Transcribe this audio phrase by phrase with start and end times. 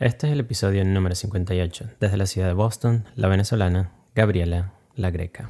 [0.00, 5.10] Este es el episodio número 58, desde la ciudad de Boston, la venezolana Gabriela La
[5.10, 5.46] Greca.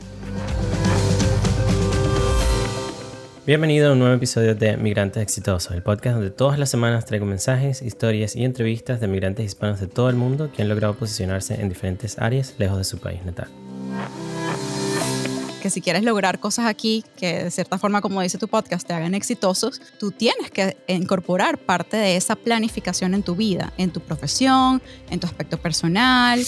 [3.46, 7.26] Bienvenido a un nuevo episodio de Migrantes Exitosos, el podcast donde todas las semanas traigo
[7.26, 11.60] mensajes, historias y entrevistas de migrantes hispanos de todo el mundo que han logrado posicionarse
[11.60, 13.46] en diferentes áreas lejos de su país natal
[15.60, 18.94] que si quieres lograr cosas aquí que de cierta forma, como dice tu podcast, te
[18.94, 24.00] hagan exitosos, tú tienes que incorporar parte de esa planificación en tu vida, en tu
[24.00, 26.44] profesión, en tu aspecto personal.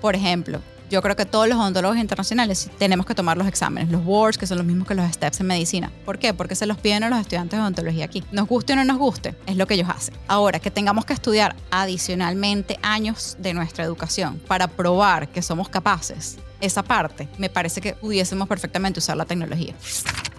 [0.00, 4.04] Por ejemplo, yo creo que todos los odontólogos internacionales tenemos que tomar los exámenes, los
[4.04, 5.90] boards, que son los mismos que los steps en medicina.
[6.04, 6.32] ¿Por qué?
[6.32, 8.22] Porque se los piden a los estudiantes de odontología aquí.
[8.30, 10.14] Nos guste o no nos guste, es lo que ellos hacen.
[10.28, 16.38] Ahora, que tengamos que estudiar adicionalmente años de nuestra educación para probar que somos capaces
[16.60, 19.74] esa parte, me parece que pudiésemos perfectamente usar la tecnología.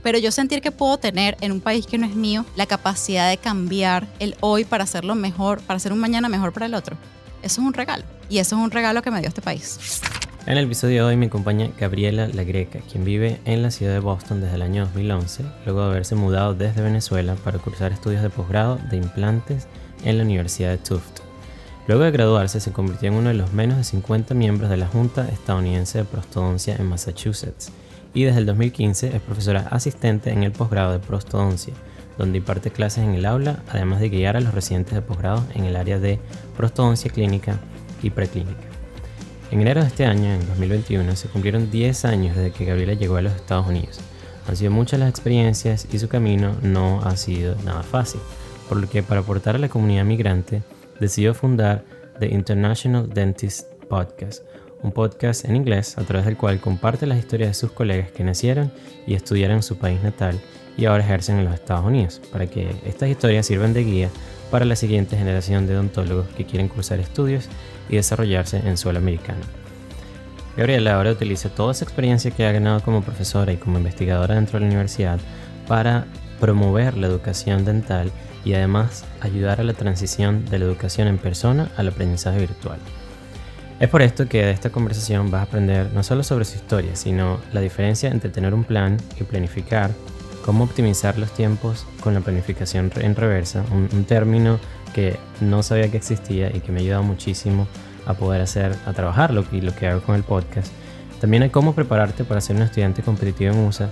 [0.04, 3.30] Pero yo sentir que puedo tener en un país que no es mío la capacidad
[3.30, 6.98] de cambiar el hoy para hacerlo mejor, para hacer un mañana mejor para el otro,
[7.42, 8.04] eso es un regalo.
[8.30, 10.02] Y eso es un regalo que me dio este país.
[10.46, 13.92] En el episodio de hoy me acompaña Gabriela La Greca, quien vive en la ciudad
[13.92, 18.22] de Boston desde el año 2011, luego de haberse mudado desde Venezuela para cursar estudios
[18.22, 19.68] de posgrado de implantes
[20.06, 21.27] en la Universidad de Tufts.
[21.88, 24.88] Luego de graduarse, se convirtió en uno de los menos de 50 miembros de la
[24.88, 27.72] Junta Estadounidense de Prostodoncia en Massachusetts
[28.14, 31.74] y desde el 2015 es profesora asistente en el posgrado de prostodoncia,
[32.18, 35.64] donde imparte clases en el aula, además de guiar a los residentes de posgrado en
[35.64, 36.20] el área de
[36.58, 37.58] prostodoncia clínica
[38.04, 38.68] y preclínica.
[39.52, 43.16] En enero de este año, en 2021, se cumplieron 10 años desde que Gabriela llegó
[43.16, 44.02] a los Estados Unidos.
[44.46, 48.20] Han sido muchas las experiencias y su camino no ha sido nada fácil,
[48.68, 50.64] por lo que para aportar a la comunidad migrante,
[51.00, 51.84] decidió fundar
[52.20, 54.44] The International Dentist Podcast,
[54.82, 58.24] un podcast en inglés a través del cual comparte las historias de sus colegas que
[58.24, 58.72] nacieron
[59.06, 60.40] y estudiaron en su país natal
[60.78, 64.10] y ahora ejercen en los Estados Unidos, para que estas historias sirvan de guía
[64.52, 67.48] para la siguiente generación de odontólogos que quieren cursar estudios
[67.90, 69.42] y desarrollarse en suelo americano.
[70.56, 74.58] Gabriela ahora utiliza toda esa experiencia que ha ganado como profesora y como investigadora dentro
[74.58, 75.20] de la universidad
[75.68, 76.06] para
[76.40, 78.12] promover la educación dental
[78.48, 82.80] y además ayudar a la transición de la educación en persona al aprendizaje virtual.
[83.82, 86.96] Es por esto que de esta conversación vas a aprender no solo sobre su historia,
[86.96, 89.92] sino la diferencia entre tener un plan y planificar,
[90.46, 94.60] cómo optimizar los tiempos con la planificación en reversa, un, término
[94.96, 97.68] que no sabía que existía y que me ha ayudado muchísimo
[98.06, 100.72] a poder hacer, a trabajarlo y lo que hago con el podcast.
[101.20, 103.90] También hay cómo prepararte para ser un estudiante competitivo en USA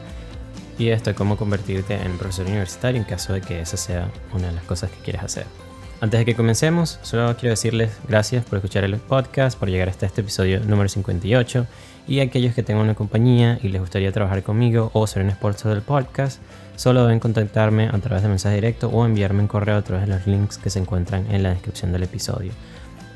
[0.77, 4.47] y esto es cómo convertirte en profesor universitario en caso de que esa sea una
[4.47, 5.45] de las cosas que quieres hacer.
[6.01, 10.05] Antes de que comencemos, solo quiero decirles gracias por escuchar el podcast, por llegar hasta
[10.05, 11.65] este episodio número 58
[12.07, 15.73] y aquellos que tengan una compañía y les gustaría trabajar conmigo o ser un sponsor
[15.73, 16.41] del podcast,
[16.75, 20.13] solo deben contactarme a través de mensaje directo o enviarme un correo a través de
[20.13, 22.51] los links que se encuentran en la descripción del episodio.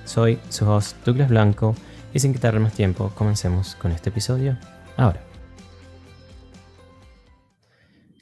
[0.06, 1.76] Soy su host Douglas Blanco
[2.14, 4.58] y sin quitarle más tiempo, comencemos con este episodio
[4.98, 5.29] ahora.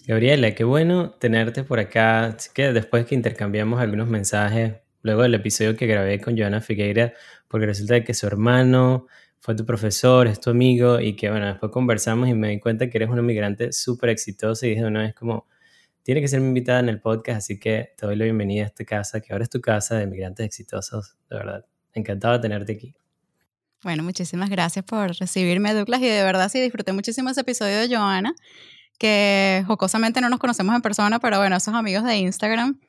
[0.08, 2.28] Gabriela, qué bueno tenerte por acá.
[2.28, 7.14] Así que después que intercambiamos algunos mensajes, luego del episodio que grabé con Joana Figueira,
[7.50, 9.08] porque resulta que su hermano
[9.40, 12.90] fue tu profesor, es tu amigo, y que bueno, después conversamos y me di cuenta
[12.90, 15.46] que eres una migrante súper exitosa y dije, una vez como,
[16.04, 18.68] tiene que ser mi invitada en el podcast, así que te doy la bienvenida a
[18.68, 21.66] esta casa, que ahora es tu casa de migrantes exitosos, de verdad.
[21.94, 22.96] Encantado de tenerte aquí.
[23.84, 27.94] Bueno, muchísimas gracias por recibirme, Douglas, y de verdad sí disfruté muchísimo ese episodio de
[27.94, 28.34] Joana
[28.98, 32.80] que jocosamente no nos conocemos en persona, pero bueno, esos amigos de Instagram,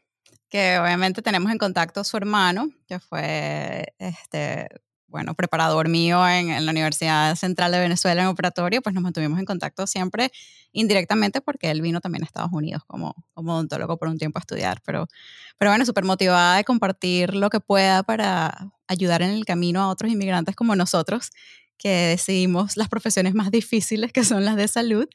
[0.49, 4.69] que obviamente tenemos en contacto su hermano, que fue, este,
[5.07, 9.45] bueno, preparador mío en, la Universidad Central de Venezuela en operatorio, pues nos mantuvimos en
[9.45, 10.31] contacto siempre
[10.73, 14.41] indirectamente porque él vino también a Estados Unidos como, como odontólogo por un tiempo a
[14.41, 15.07] estudiar, pero,
[15.59, 19.89] pero bueno, súper motivada de compartir lo que pueda para ayudar en el camino a
[19.89, 21.31] otros inmigrantes como nosotros,
[21.79, 25.09] que decidimos las profesiones más difíciles que son las de salud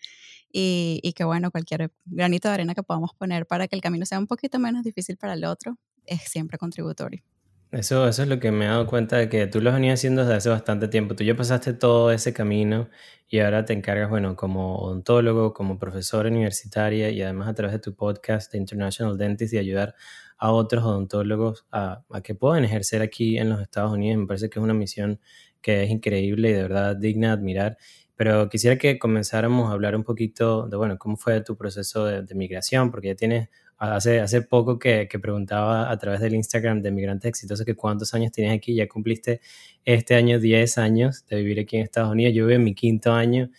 [0.53, 4.05] y, y, que bueno, cualquier granito de arena que podamos poner para que el camino
[4.05, 7.23] sea un poquito menos difícil para el otro es siempre contributorio.
[7.71, 10.21] Eso, eso es lo que me he dado cuenta de que tú lo venías haciendo
[10.21, 11.15] desde hace bastante tiempo.
[11.15, 12.87] Tú ya pasaste todo ese camino
[13.27, 17.79] y ahora te encargas, bueno, como odontólogo, como profesora universitaria y además a través de
[17.79, 19.95] tu podcast de International Dentist y ayudar
[20.37, 24.19] a otros odontólogos a, a que puedan ejercer aquí en los Estados Unidos.
[24.19, 25.19] Me parece que es una misión
[25.59, 27.77] que es increíble y de verdad digna de admirar.
[28.23, 32.35] Pero quisiera que comenzáramos a hablar un poquito de, bueno, cómo fue tu proceso de,
[32.35, 37.27] migración, porque ya tienes, hace, hace poco que, preguntaba a través del Instagram de Migrantes
[37.27, 39.41] Exitosos que cuántos años tienes aquí, ya cumpliste
[39.83, 43.11] este año 10 años de vivir aquí en Estados Unidos, yo vivo en mi quinto
[43.11, 43.49] año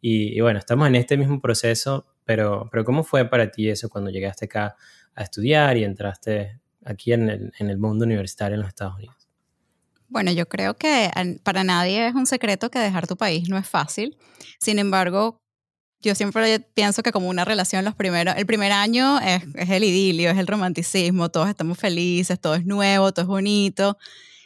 [0.00, 4.12] y, bueno, estamos en este mismo proceso, pero, pero ¿cómo fue para ti eso cuando
[4.12, 4.76] llegaste acá
[5.16, 9.21] a estudiar y entraste aquí en el, en el mundo universitario en los Estados Unidos?
[10.12, 11.10] Bueno, yo creo que
[11.42, 14.18] para nadie es un secreto que dejar tu país no es fácil.
[14.60, 15.38] Sin embargo,
[16.02, 19.84] yo siempre pienso que como una relación, los primeros, el primer año es, es, el
[19.84, 23.96] idilio, es el romanticismo, todos estamos felices, todo es nuevo, todo es bonito,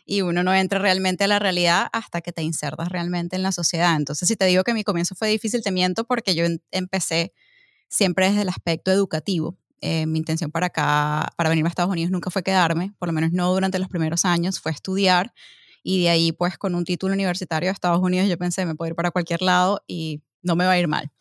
[0.04, 3.50] y uno no entra realmente a la realidad hasta que te insertas realmente en la
[3.50, 3.96] sociedad.
[3.96, 7.32] Entonces, si te digo que mi comienzo fue difícil, te miento porque yo empecé
[7.88, 9.58] siempre desde el aspecto educativo.
[9.80, 13.12] Eh, mi intención para acá, para venirme a Estados Unidos nunca fue quedarme, por lo
[13.12, 15.34] menos no durante los primeros años, fue estudiar
[15.82, 18.88] y de ahí pues con un título universitario de Estados Unidos yo pensé me puedo
[18.90, 21.12] ir para cualquier lado y no me va a ir mal.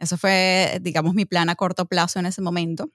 [0.00, 2.90] Eso fue, digamos, mi plan a corto plazo en ese momento.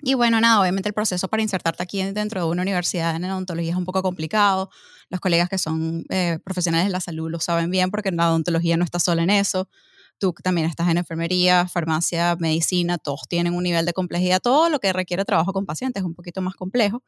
[0.00, 3.72] Y bueno, nada, obviamente el proceso para insertarte aquí dentro de una universidad en odontología
[3.72, 4.70] es un poco complicado.
[5.08, 8.76] Los colegas que son eh, profesionales de la salud lo saben bien porque la odontología
[8.76, 9.68] no está sola en eso
[10.18, 14.78] tú también estás en enfermería, farmacia, medicina, todos tienen un nivel de complejidad, todo lo
[14.78, 17.02] que requiere trabajo con pacientes es un poquito más complejo,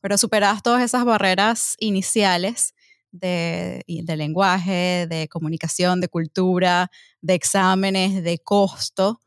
[0.00, 2.74] pero superadas todas esas barreras iniciales
[3.10, 3.84] de,
[4.16, 6.90] lenguaje, de comunicación, de cultura,
[7.20, 9.20] de exámenes, de costo,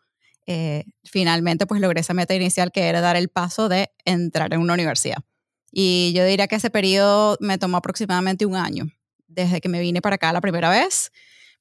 [0.45, 4.61] eh, finalmente pues logré esa meta inicial que era dar el paso de entrar en
[4.61, 5.17] una universidad.
[5.71, 8.87] Y yo diría que ese periodo me tomó aproximadamente un año,
[9.27, 11.11] desde que me vine para acá la primera vez,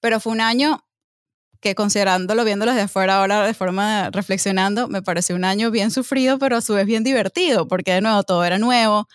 [0.00, 0.84] pero fue un año
[1.60, 6.38] que considerándolo, viéndolo desde afuera ahora de forma reflexionando, me pareció un año bien sufrido,
[6.38, 9.08] pero a su vez bien divertido, porque de nuevo todo era nuevo.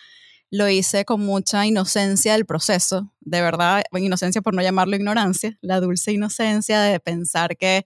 [0.50, 5.80] Lo hice con mucha inocencia del proceso, de verdad, inocencia por no llamarlo ignorancia, la
[5.80, 7.84] dulce inocencia de pensar que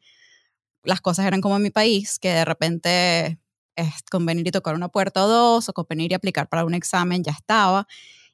[0.85, 3.39] las cosas eran como en mi país, que de repente
[3.77, 7.25] es convenir y tocar una puerta o dos, o convenir y aplicar para un examen,
[7.25, 7.87] ya estaba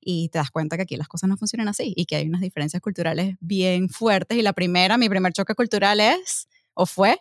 [0.09, 2.41] y te das cuenta que aquí las cosas no funcionan así y que hay unas
[2.41, 4.39] diferencias culturales bien fuertes.
[4.39, 7.19] Y la primera, mi primer choque cultural es, o fue,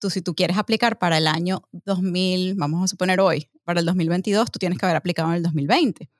[0.00, 3.86] tú si tú quieres aplicar para el año 2000, vamos a suponer hoy, para el
[3.86, 6.10] 2022, tú tienes que haber aplicado en el 2020.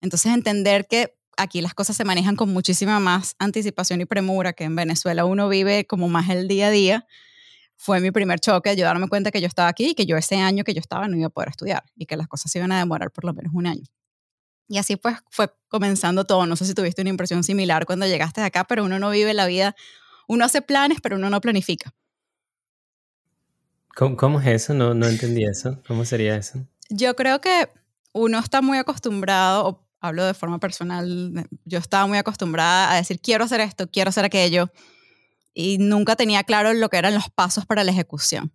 [0.00, 4.64] Entonces entender que aquí las cosas se manejan con muchísima más anticipación y premura que
[4.64, 7.06] en Venezuela uno vive como más el día a día,
[7.76, 10.36] fue mi primer choque, yo darme cuenta que yo estaba aquí y que yo ese
[10.36, 12.72] año que yo estaba no iba a poder estudiar y que las cosas se iban
[12.72, 13.84] a demorar por lo menos un año.
[14.68, 16.46] Y así pues fue comenzando todo.
[16.46, 19.46] No sé si tuviste una impresión similar cuando llegaste acá, pero uno no vive la
[19.46, 19.74] vida,
[20.28, 21.92] uno hace planes, pero uno no planifica.
[23.94, 24.74] ¿Cómo, es eso?
[24.74, 25.78] No, no entendí eso.
[25.86, 26.66] ¿Cómo sería eso?
[26.88, 27.70] Yo creo que
[28.12, 33.20] uno está muy acostumbrado, o hablo de forma personal, yo estaba muy acostumbrada a decir,
[33.20, 34.70] quiero hacer esto, quiero hacer aquello,
[35.54, 38.52] y nunca tenía claro lo que eran los pasos para la ejecución.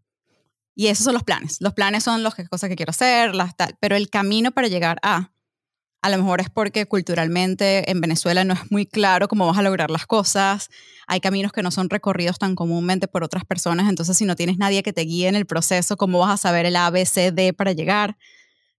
[0.76, 1.58] Y esos son los planes.
[1.60, 5.00] Los planes son las cosas que quiero hacer, las tal, pero el camino para llegar
[5.02, 5.32] a
[6.02, 9.62] a lo mejor es porque culturalmente en Venezuela no es muy claro cómo vas a
[9.62, 10.70] lograr las cosas.
[11.08, 13.90] Hay caminos que no son recorridos tan comúnmente por otras personas.
[13.90, 16.66] Entonces, si no tienes nadie que te guíe en el proceso, ¿cómo vas a saber
[16.66, 18.18] el A, B, C, D para llegar?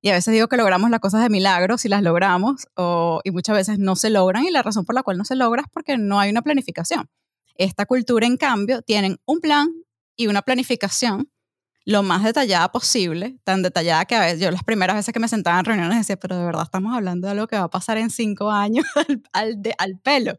[0.00, 3.32] Y a veces digo que logramos las cosas de milagro si las logramos, o, y
[3.32, 4.44] muchas veces no se logran.
[4.44, 7.10] Y la razón por la cual no se logra es porque no hay una planificación.
[7.56, 9.68] Esta cultura, en cambio, tienen un plan
[10.14, 11.28] y una planificación
[11.88, 15.26] lo más detallada posible, tan detallada que a veces yo las primeras veces que me
[15.26, 17.96] sentaba en reuniones decía, pero de verdad estamos hablando de algo que va a pasar
[17.96, 18.84] en cinco años
[19.32, 20.38] al, pelo.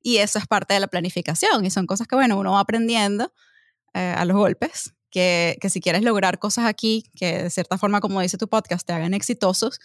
[0.00, 3.32] Y eso es parte de la planificación y son cosas que, bueno, uno va aprendiendo
[3.94, 7.98] eh, a los golpes, que, que si quieres lograr cosas aquí, que de cierta forma,
[7.98, 9.80] como dice tu podcast, te hagan exitosos,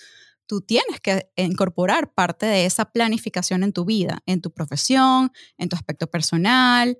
[0.45, 5.67] tú tienes que incorporar parte de esa planificación en tu vida, en tu profesión, en
[5.67, 6.99] tu aspecto personal,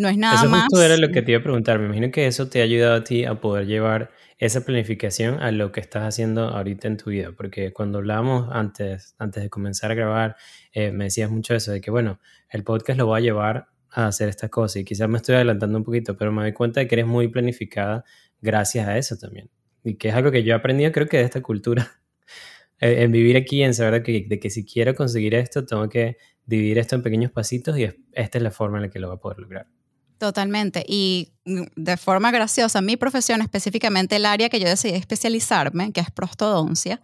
[0.00, 0.66] no es nada eso más.
[0.72, 1.78] Eso era lo que te iba a preguntar.
[1.78, 5.52] Me imagino que eso te ha ayudado a ti a poder llevar esa planificación a
[5.52, 7.32] lo que estás haciendo ahorita en tu vida.
[7.36, 10.36] Porque cuando hablábamos antes, antes de comenzar a grabar,
[10.72, 14.06] eh, me decías mucho eso de que, bueno, el podcast lo va a llevar a
[14.06, 14.76] hacer estas cosas.
[14.76, 17.28] Y quizás me estoy adelantando un poquito, pero me doy cuenta de que eres muy
[17.28, 18.02] planificada
[18.40, 19.50] gracias a eso también.
[19.84, 21.86] Y que es algo que yo he aprendido, creo que de esta cultura.
[22.82, 26.16] Eh, en vivir aquí, en saber que, de que si quiero conseguir esto, tengo que
[26.46, 29.16] dividir esto en pequeños pasitos y esta es la forma en la que lo voy
[29.16, 29.66] a poder lograr.
[30.20, 30.84] Totalmente.
[30.86, 36.02] Y mm, de forma graciosa, mi profesión, específicamente el área que yo decidí especializarme, que
[36.02, 37.00] es prostodoncia,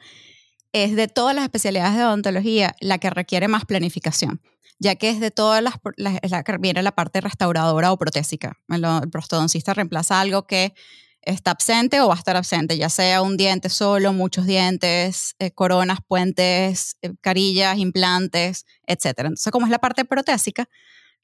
[0.74, 4.42] es de todas las especialidades de odontología la que requiere más planificación,
[4.78, 8.58] ya que es de todas las, la, que viene la parte restauradora o protésica.
[8.68, 10.74] El, prostodoncista reemplaza algo que
[11.22, 15.52] está absente o va a estar absente, ya sea un diente solo, muchos dientes, eh,
[15.52, 19.20] coronas, puentes, eh, carillas, implantes, etc.
[19.20, 20.68] Entonces, como es la parte protésica,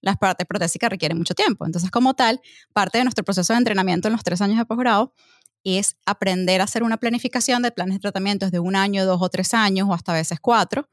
[0.03, 1.65] las partes protésicas requieren mucho tiempo.
[1.65, 2.41] Entonces, como tal,
[2.75, 5.15] parte de nuestro proceso de entrenamiento en los tres años de posgrado
[5.65, 9.29] es aprender a hacer una planificación de planes de tratamientos de un año, dos o
[9.29, 10.89] tres años, o hasta a veces cuatro,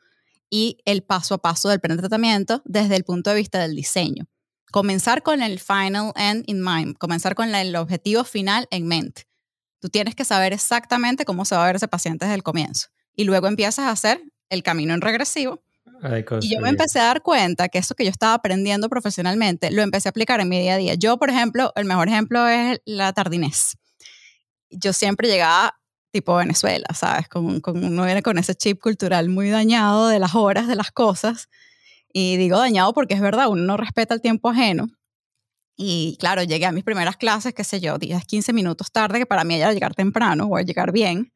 [0.50, 3.76] y el paso a paso del plan de tratamiento desde el punto de vista del
[3.76, 4.28] diseño.
[4.72, 9.28] Comenzar con el final end in mind, comenzar con el objetivo final en mente.
[9.80, 12.90] Tú tienes que saber exactamente cómo se va a ver ese paciente desde el comienzo.
[13.16, 15.64] Y luego empiezas a hacer el camino en regresivo
[16.42, 19.82] Y yo me empecé a dar cuenta que eso que yo estaba aprendiendo profesionalmente, lo
[19.82, 20.94] empecé a aplicar en mi día a día.
[20.96, 23.78] Yo, por ejemplo, el mejor ejemplo es la tardinez.
[24.70, 25.76] Yo siempre llegaba
[26.12, 27.28] tipo Venezuela, ¿sabes?
[27.28, 30.92] Con, con, uno viene con ese chip cultural muy dañado de las horas, de las
[30.92, 31.50] cosas.
[32.12, 34.88] Y digo dañado porque es verdad, uno no respeta el tiempo ajeno.
[35.76, 39.26] Y claro, llegué a mis primeras clases, qué sé yo, 10, 15 minutos tarde, que
[39.26, 41.32] para mí era llegar temprano o llegar bien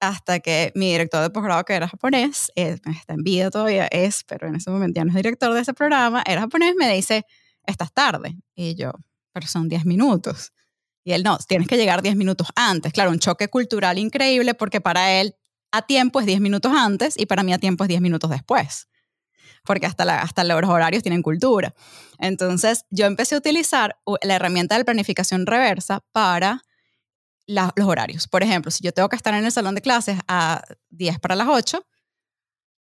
[0.00, 4.24] hasta que mi director de posgrado, que era japonés, eh, está en vida todavía, es,
[4.24, 7.24] pero en ese momento ya no es director de ese programa, era japonés, me dice,
[7.66, 8.36] estás tarde.
[8.54, 8.92] Y yo,
[9.32, 10.52] pero son 10 minutos.
[11.04, 12.92] Y él, no, tienes que llegar 10 minutos antes.
[12.92, 15.34] Claro, un choque cultural increíble porque para él
[15.72, 18.88] a tiempo es 10 minutos antes y para mí a tiempo es 10 minutos después.
[19.64, 21.74] Porque hasta, la, hasta los horarios tienen cultura.
[22.18, 26.62] Entonces, yo empecé a utilizar la herramienta de planificación reversa para
[27.48, 28.28] los horarios.
[28.28, 31.34] Por ejemplo, si yo tengo que estar en el salón de clases a 10 para
[31.34, 31.84] las 8,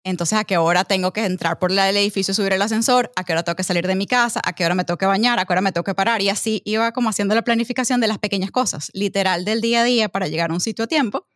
[0.02, 3.32] entonces a qué hora tengo que entrar por el edificio, subir el ascensor, a qué
[3.32, 5.46] hora tengo que salir de mi casa, a qué hora me tengo que bañar, a
[5.46, 6.20] qué hora me tengo que parar.
[6.20, 9.84] Y así iba como haciendo la planificación de las pequeñas cosas, literal del día a
[9.84, 11.26] día para llegar a un sitio a tiempo.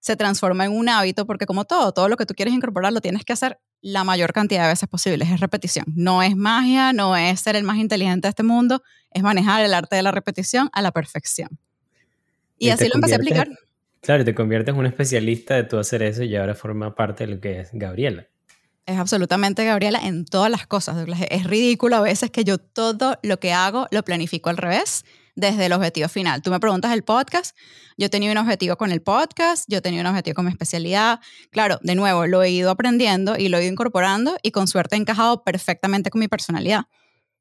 [0.00, 3.00] Se transforma en un hábito porque como todo, todo lo que tú quieres incorporar lo
[3.00, 5.24] tienes que hacer la mayor cantidad de veces posible.
[5.24, 5.86] Es repetición.
[5.94, 9.74] No es magia, no es ser el más inteligente de este mundo, es manejar el
[9.74, 11.58] arte de la repetición a la perfección.
[12.58, 13.48] Y, así lo empecé a aplicar.
[14.00, 17.34] Claro, te conviertes en un especialista de tú hacer eso y ahora forma parte de
[17.34, 18.26] lo que es Gabriela.
[18.86, 21.06] Es absolutamente Gabriela en todas las cosas.
[21.28, 25.66] Es ridículo a veces que yo todo lo que hago lo planifico al revés desde
[25.66, 26.42] el objetivo final.
[26.42, 27.56] Tú me preguntas el podcast,
[27.96, 31.20] yo tenía un objetivo con el podcast, yo tenía un objetivo con mi especialidad.
[31.50, 34.96] Claro, de nuevo, lo he ido aprendiendo y lo he ido incorporando y con suerte
[34.96, 36.86] he encajado perfectamente con mi personalidad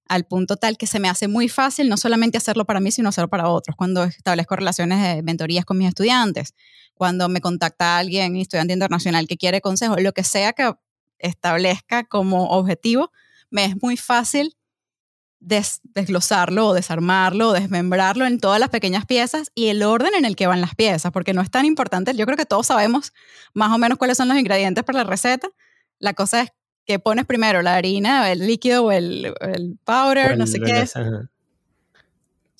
[0.09, 3.09] al punto tal que se me hace muy fácil no solamente hacerlo para mí, sino
[3.09, 3.75] hacerlo para otros.
[3.75, 6.53] Cuando establezco relaciones de mentorías con mis estudiantes,
[6.93, 10.73] cuando me contacta alguien, estudiante internacional que quiere consejos, lo que sea que
[11.19, 13.11] establezca como objetivo,
[13.49, 14.55] me es muy fácil
[15.39, 20.35] desglosarlo o desarmarlo o desmembrarlo en todas las pequeñas piezas y el orden en el
[20.35, 22.15] que van las piezas, porque no es tan importante.
[22.15, 23.13] Yo creo que todos sabemos
[23.53, 25.47] más o menos cuáles son los ingredientes para la receta.
[25.99, 26.51] La cosa es
[26.87, 30.85] que pones primero la harina, el líquido o el, el powder, no sé qué.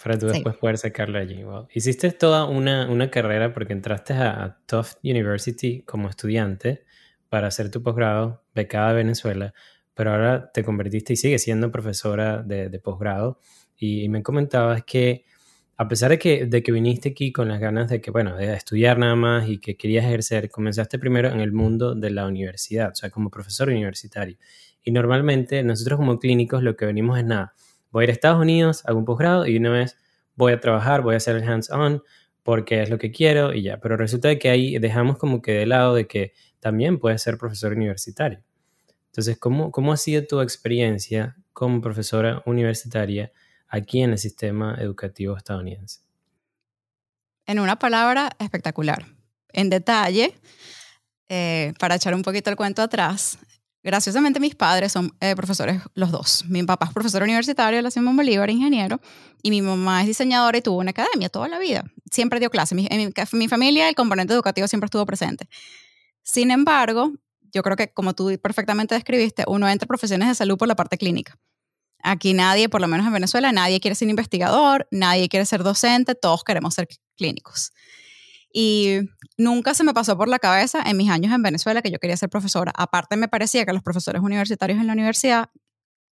[0.03, 1.45] para tú después poder sacarlo allí.
[1.73, 6.83] Hiciste toda una, una, carrera porque entraste a, Tufts University como estudiante
[7.29, 9.53] para hacer tu posgrado, becada de Venezuela,
[9.93, 13.39] pero ahora te convertiste y sigues siendo profesora de, de posgrado.
[13.77, 15.25] Y, y, me comentabas que
[15.79, 18.51] a pesar de que, de que viniste aquí con las ganas de que, bueno, de
[18.53, 22.91] estudiar nada más y que querías ejercer, comenzaste primero en el mundo de la universidad,
[22.91, 24.37] o sea, como profesor universitario.
[24.83, 27.53] Y normalmente nosotros como clínicos lo que venimos es nada,
[27.91, 29.97] voy a ir a Estados Unidos, hago un posgrado y una vez
[30.35, 32.01] voy a trabajar, voy a hacer el hands-on
[32.41, 33.79] porque es lo que quiero y ya.
[33.79, 37.73] Pero resulta que ahí dejamos como que de lado de que también puedes ser profesor
[37.73, 38.41] universitario.
[39.07, 43.31] Entonces, ¿cómo, cómo ha sido tu experiencia como profesora universitaria?
[43.67, 46.01] Aquí en el sistema educativo estadounidense?
[47.45, 49.05] En una palabra, espectacular.
[49.53, 50.35] En detalle,
[51.29, 53.37] eh, para echar un poquito el cuento atrás,
[53.83, 56.43] graciosamente mis padres son eh, profesores los dos.
[56.47, 58.99] Mi papá es profesor universitario de la Simón Bolívar, ingeniero,
[59.41, 61.85] y mi mamá es diseñadora y tuvo una academia toda la vida.
[62.11, 62.77] Siempre dio clases.
[62.77, 65.47] en mi, mi familia el componente educativo siempre estuvo presente.
[66.21, 67.13] Sin embargo,
[67.53, 70.75] yo creo que como tú perfectamente describiste, uno entra en profesiones de salud por la
[70.75, 71.37] parte clínica.
[72.09, 76.15] Aquí nadie, por lo menos en Venezuela, nadie quiere ser investigador, nadie quiere ser docente,
[76.15, 76.87] todos queremos ser
[77.17, 77.73] clínicos.
[78.53, 78.99] Y
[79.37, 82.15] nunca se me pasó por la cabeza en mis años en Venezuela que yo quería
[82.15, 82.71] ser profesora.
[82.77, 85.49] Aparte me parecía que los profesores universitarios en la universidad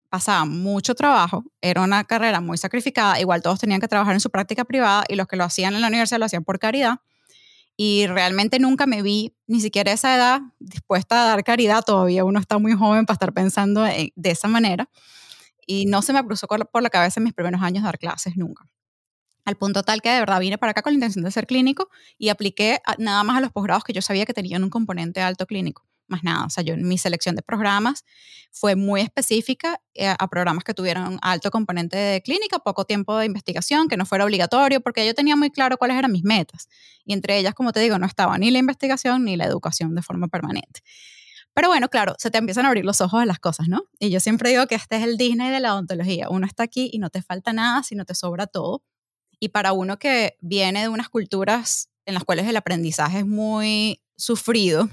[0.09, 4.29] pasaban mucho trabajo, era una carrera muy sacrificada, igual todos tenían que trabajar en su
[4.29, 6.99] práctica privada y los que lo hacían en la universidad lo hacían por caridad.
[7.77, 11.83] Y realmente nunca me vi, ni siquiera a esa edad, dispuesta a dar caridad.
[11.83, 14.89] Todavía uno está muy joven para estar pensando de esa manera
[15.65, 18.67] y no se me cruzó por la cabeza en mis primeros años dar clases nunca.
[19.45, 21.89] Al punto tal que de verdad vine para acá con la intención de ser clínico
[22.17, 25.45] y apliqué nada más a los posgrados que yo sabía que tenían un componente alto
[25.45, 25.85] clínico.
[26.07, 28.03] Más nada, o sea, yo mi selección de programas
[28.51, 33.25] fue muy específica eh, a programas que tuvieran alto componente de clínica, poco tiempo de
[33.25, 36.67] investigación, que no fuera obligatorio, porque yo tenía muy claro cuáles eran mis metas.
[37.05, 40.03] Y entre ellas, como te digo, no estaba ni la investigación ni la educación de
[40.03, 40.81] forma permanente.
[41.55, 43.85] Pero bueno, claro, se te empiezan a abrir los ojos a las cosas, ¿no?
[43.97, 46.29] Y yo siempre digo que este es el Disney de la odontología.
[46.29, 48.83] Uno está aquí y no te falta nada, sino te sobra todo.
[49.39, 54.01] Y para uno que viene de unas culturas en las cuales el aprendizaje es muy
[54.17, 54.89] sufrido,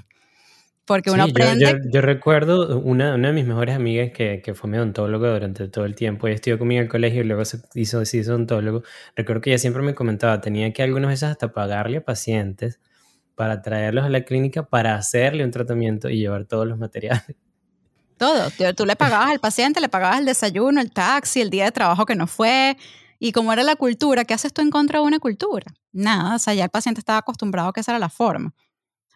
[0.84, 1.80] porque uno aprende...
[1.92, 5.84] Yo, recuerdo una, una, de mis mejores amigas que, que fue mi odontólogo durante todo
[5.84, 8.84] el tiempo, y estudió conmigo en el colegio y luego se hizo, se hizo odontólogo.
[9.16, 12.78] Recuerdo que ella siempre me comentaba, tenía que algunas veces hasta pagarle a pacientes
[13.34, 17.24] para traerlos a la clínica para hacerle un tratamiento y llevar todos los materiales.
[18.18, 18.50] Todo.
[18.74, 22.06] Tú le pagabas al paciente, le pagabas el desayuno, el taxi, el día de trabajo
[22.06, 22.76] que no fue.
[23.18, 25.66] Y como era la cultura, ¿qué haces tú en contra de una cultura?
[25.92, 28.54] Nada, o sea, ya el paciente estaba acostumbrado a que esa era la forma.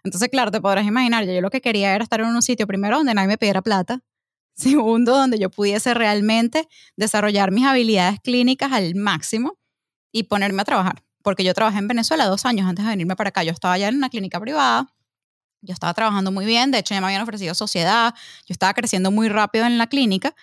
[0.03, 2.67] Entonces, claro, te podrás imaginar, yo, yo lo que quería era estar en un sitio,
[2.67, 4.01] primero, donde nadie me pidiera plata,
[4.55, 9.59] segundo, donde yo pudiese realmente desarrollar mis habilidades clínicas al máximo
[10.13, 11.06] y ponerme a trabajar.
[11.27, 13.43] Porque yo trabajé en Venezuela dos años antes de venirme para acá.
[13.43, 14.95] Yo estaba ya en una clínica privada,
[15.61, 18.15] yo estaba trabajando muy bien, de hecho ya me habían ofrecido sociedad,
[18.47, 20.37] yo estaba creciendo muy rápido en la clínica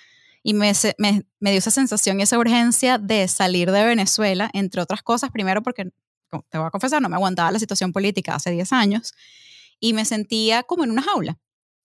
[0.43, 4.81] y me, me, me dio esa sensación y esa urgencia de salir de Venezuela, entre
[4.81, 5.85] otras cosas, primero porque,
[6.49, 9.13] te voy a confesar, no me aguantaba la situación política hace 10 años
[9.79, 11.39] y me sentía como en una jaula.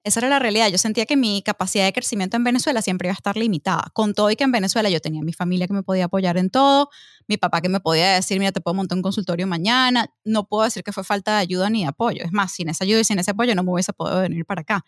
[0.08, 0.68] Esa era la realidad.
[0.68, 3.90] Yo sentía que mi capacidad de crecimiento en Venezuela siempre iba a estar limitada.
[3.92, 6.48] Con todo y que en Venezuela yo tenía mi familia que me podía apoyar en
[6.48, 6.88] todo,
[7.26, 10.06] mi papá que me podía decir, mira, te puedo montar un consultorio mañana.
[10.24, 12.24] No puedo decir que fue falta de ayuda ni de apoyo.
[12.24, 14.62] Es más, sin esa ayuda y sin ese apoyo no me hubiese podido venir para
[14.62, 14.82] acá.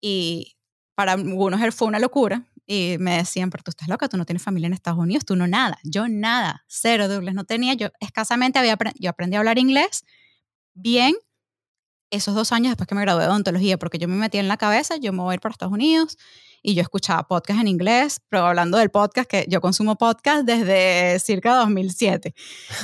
[0.00, 0.56] Y
[0.94, 2.46] para algunos fue una locura.
[2.68, 5.34] Y me decían, pero tú estás loca, tú no tienes familia en Estados Unidos, tú
[5.34, 5.80] no nada.
[5.82, 7.74] Yo nada, cero Douglas, no tenía.
[7.74, 10.04] Yo escasamente había yo aprendí a hablar inglés
[10.74, 11.16] bien
[12.10, 14.56] esos dos años después que me gradué de odontología, porque yo me metí en la
[14.56, 16.18] cabeza, yo me voy a ir para Estados Unidos
[16.62, 21.18] y yo escuchaba podcast en inglés, pero hablando del podcast, que yo consumo podcast desde
[21.20, 22.34] circa 2007,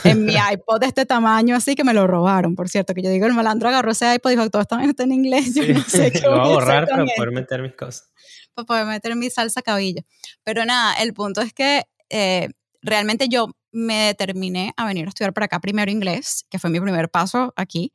[0.04, 3.10] en mi iPod de este tamaño, así que me lo robaron, por cierto, que yo
[3.10, 6.10] digo, el malandro agarró ese iPod y dijo, todo está en inglés, yo no sé
[6.12, 8.10] qué Lo voy a borrar para poder meter mis cosas.
[8.54, 10.02] Para poder meter mi salsa cabilla.
[10.42, 12.48] Pero nada, el punto es que eh,
[12.80, 16.80] realmente yo me determiné a venir a estudiar para acá primero inglés, que fue mi
[16.80, 17.92] primer paso aquí,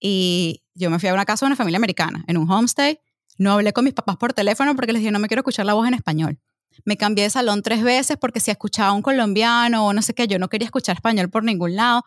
[0.00, 3.00] y yo me fui a una casa de una familia americana, en un homestay.
[3.36, 5.74] No hablé con mis papás por teléfono porque les dije, no me quiero escuchar la
[5.74, 6.38] voz en español.
[6.84, 10.26] Me cambié de salón tres veces porque si escuchaba un colombiano o no sé qué,
[10.26, 12.04] yo no quería escuchar español por ningún lado.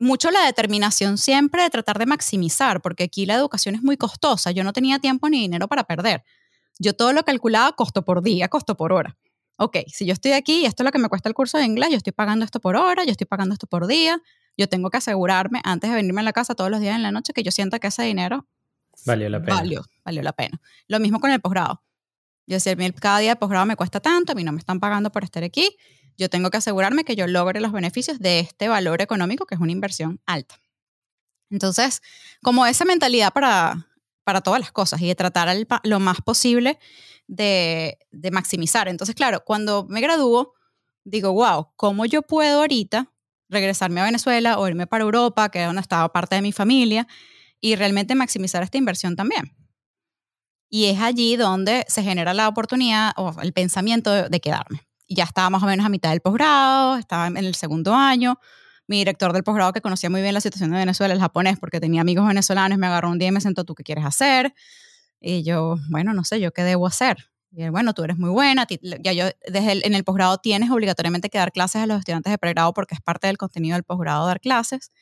[0.00, 4.52] Mucho la determinación siempre de tratar de maximizar, porque aquí la educación es muy costosa.
[4.52, 6.24] Yo no tenía tiempo ni dinero para perder.
[6.78, 9.16] Yo todo lo calculaba costo por día, costo por hora.
[9.60, 11.64] Ok, si yo estoy aquí y esto es lo que me cuesta el curso de
[11.64, 14.22] inglés, yo estoy pagando esto por hora, yo estoy pagando esto por día,
[14.56, 17.10] yo tengo que asegurarme antes de venirme a la casa todos los días en la
[17.10, 18.46] noche que yo sienta que ese dinero
[19.04, 19.56] valió la pena.
[19.56, 20.60] Valió, valió la pena.
[20.86, 21.82] Lo mismo con el posgrado.
[22.46, 25.10] Yo decía, cada día de posgrado me cuesta tanto, a mí no me están pagando
[25.10, 25.76] por estar aquí,
[26.16, 29.60] yo tengo que asegurarme que yo logre los beneficios de este valor económico que es
[29.60, 30.60] una inversión alta.
[31.50, 32.00] Entonces,
[32.42, 33.88] como esa mentalidad para,
[34.22, 35.48] para todas las cosas y de tratar
[35.82, 36.78] lo más posible
[37.28, 38.88] de, de maximizar.
[38.88, 40.54] Entonces, claro, cuando me gradúo,
[41.04, 43.12] digo, wow, ¿cómo yo puedo ahorita
[43.48, 47.06] regresarme a Venezuela o irme para Europa, que es donde estaba parte de mi familia,
[47.60, 49.54] y realmente maximizar esta inversión también.
[50.70, 54.86] Y es allí donde se genera la oportunidad o el pensamiento de, quedarme.
[55.06, 58.38] Y ya estaba más o menos a mitad del posgrado, estaba en el segundo año.
[58.86, 61.80] Mi director del posgrado, que conocía muy bien la situación de Venezuela, el japonés, porque
[61.80, 64.54] tenía amigos venezolanos, me agarró un día y me sentó, ¿tú qué quieres hacer?
[65.20, 67.30] Y yo, bueno, no sé, ¿yo qué debo hacer?
[67.50, 68.66] Y bueno, tú eres muy buena,
[69.00, 72.74] ya yo, en el posgrado tienes obligatoriamente que dar clases a los estudiantes de pregrado
[72.74, 74.92] porque es parte del contenido del posgrado dar clases.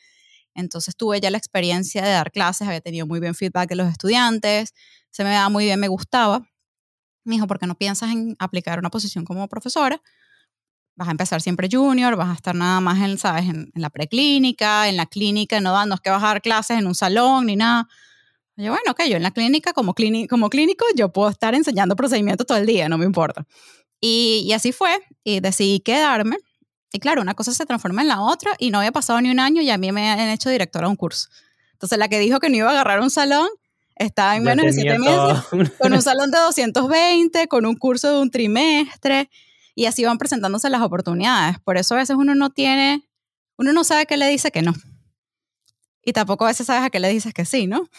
[0.54, 3.88] Entonces tuve ya la experiencia de dar clases, había tenido muy bien feedback de los
[3.88, 4.74] estudiantes,
[5.10, 6.48] se me daba muy bien, me gustaba.
[7.24, 10.00] Me dijo, ¿por qué no piensas en aplicar una posición como profesora?
[10.94, 13.44] Vas a empezar siempre junior, vas a estar nada más en, ¿sabes?
[13.46, 16.78] En, en la preclínica, en la clínica, no, no es que vas a dar clases
[16.78, 17.88] en un salón ni nada
[18.56, 19.94] yo, bueno, ok, yo en la clínica como,
[20.28, 23.46] como clínico yo puedo estar enseñando procedimientos todo el día, no me importa.
[24.00, 26.36] Y, y, así fue, y decidí quedarme.
[26.92, 29.40] Y claro, una cosa se transforma en la otra y no había pasado ni un
[29.40, 31.28] año y a mí me han hecho directora a un curso.
[31.72, 33.48] Entonces la que dijo que no iba a agarrar un salón
[33.96, 35.44] estaba en menos de siete meses
[35.80, 39.30] con un salón de 220, con un curso de un trimestre
[39.74, 41.58] y así van presentándose las oportunidades.
[41.60, 43.06] Por eso a veces uno no tiene,
[43.58, 44.72] uno no sabe qué le dice que no.
[46.02, 47.90] Y tampoco a veces sabes a qué le dices que sí, ¿no?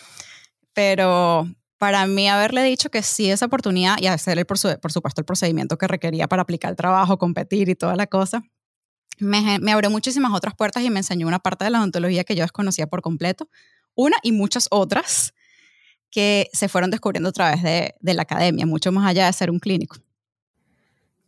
[0.78, 1.48] Pero
[1.80, 5.76] para mí haberle dicho que sí esa oportunidad y hacer, el, por, supuesto, el procedimiento
[5.80, 8.44] que requería para aplicar el trabajo, competir y toda la cosa,
[9.18, 12.44] me, abrió muchísimas otras puertas y me enseñó una parte de la odontología que yo
[12.44, 13.50] desconocía por completo.
[13.96, 15.34] Una y muchas otras
[16.12, 19.58] que se fueron descubriendo a través de, la academia, mucho más allá de ser un
[19.58, 19.98] clínico.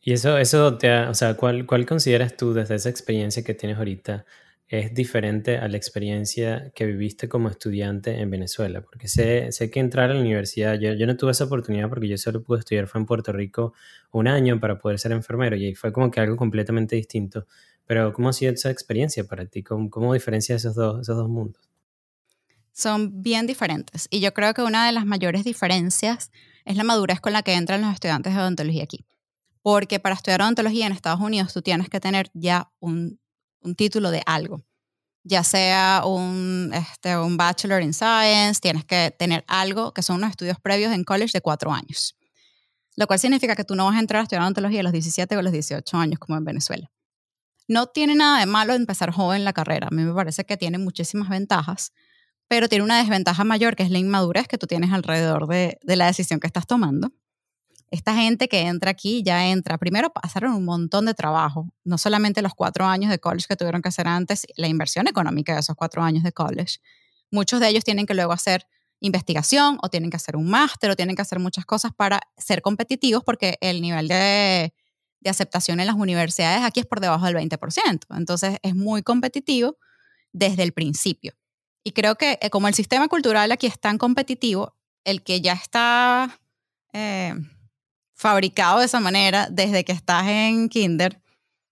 [0.04, 3.80] Y eso, eso te o sea, ¿cuál, ¿cuál consideras tú desde esa experiencia que tienes
[3.80, 4.28] ahorita
[4.70, 9.80] es diferente a la experiencia que viviste como estudiante en Venezuela, porque sé, sé que
[9.80, 12.88] entrar a la universidad, yo, yo, no tuve esa oportunidad porque yo solo pude estudiar,
[12.88, 13.74] fue en Puerto Rico
[14.12, 17.48] un año para poder ser enfermero y fue como que algo completamente distinto.
[17.88, 19.64] Pero ¿cómo ha sido esa experiencia para ti?
[19.64, 21.68] ¿Cómo, cómo diferencia esos dos, esos dos mundos?
[22.72, 26.32] Son bien diferentes y yo creo que una de las mayores diferencias
[26.66, 29.04] es la madurez con la que entran los estudiantes de odontología aquí.
[29.64, 33.20] Porque para estudiar odontología en Estados Unidos tú tienes que tener ya un
[33.62, 34.64] un título de algo.
[35.24, 40.32] ya sea un, este, un Bachelor in Science, tienes que tener algo que son unos
[40.32, 42.16] estudios previos en college de cuatro años.
[42.96, 45.38] Lo cual significa que tú no vas a entrar a estudiar odontología a los 17
[45.38, 46.90] o los 18 años como en Venezuela.
[47.68, 49.88] No tiene nada de malo empezar joven la carrera.
[49.92, 51.92] A mí me parece que tiene muchísimas ventajas,
[52.48, 55.96] pero tiene una desventaja mayor que es la inmadurez que tú tienes alrededor de, de
[55.96, 57.12] la decisión que estás tomando
[57.92, 62.42] esta gente que entra aquí ya entra, primero pasaron un montón de trabajo, no solamente
[62.42, 65.76] los cuatro años de college que tuvieron que hacer antes, la inversión económica de esos
[65.76, 66.80] cuatro años de college.
[67.32, 68.68] Muchos de ellos tienen que luego hacer
[69.00, 72.62] investigación o tienen que hacer un máster o tienen que hacer muchas cosas para ser
[72.62, 74.74] competitivos porque el nivel de,
[75.22, 78.06] de aceptación en las universidades aquí es por debajo del 20%.
[78.18, 79.78] Entonces es muy competitivo
[80.32, 81.34] desde el principio.
[81.84, 85.54] Y creo que eh, como el sistema cultural aquí es tan competitivo, el que ya
[85.54, 86.40] está...
[86.94, 87.34] Eh,
[88.20, 91.22] fabricado de esa manera desde que estás en kinder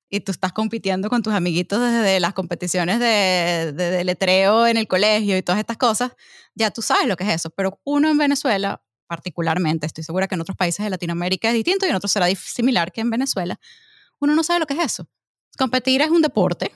[0.09, 4.87] y tú estás compitiendo con tus amiguitos desde las competiciones de, de, letreo en el
[4.87, 6.13] colegio y todas estas cosas,
[6.55, 7.49] ya tú sabes lo que es eso.
[7.49, 11.85] Pero uno en Venezuela, particularmente, estoy segura que en otros países de Latinoamérica es distinto
[11.85, 13.59] y en otros será similar que en Venezuela,
[14.19, 15.05] uno no sabe lo que es eso.
[15.57, 16.71] Competir es un deporte,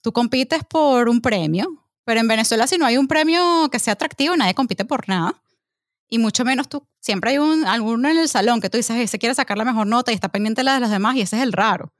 [0.00, 3.92] tú compites por un premio, pero en Venezuela si no hay un premio que sea
[3.92, 5.40] atractivo, nadie compite por nada.
[6.12, 9.18] Y mucho menos tú, siempre hay un, alguno en el salón que tú dices, ese
[9.18, 11.36] quiere sacar la mejor nota y está pendiente de la de los demás y ese
[11.36, 11.90] es el raro.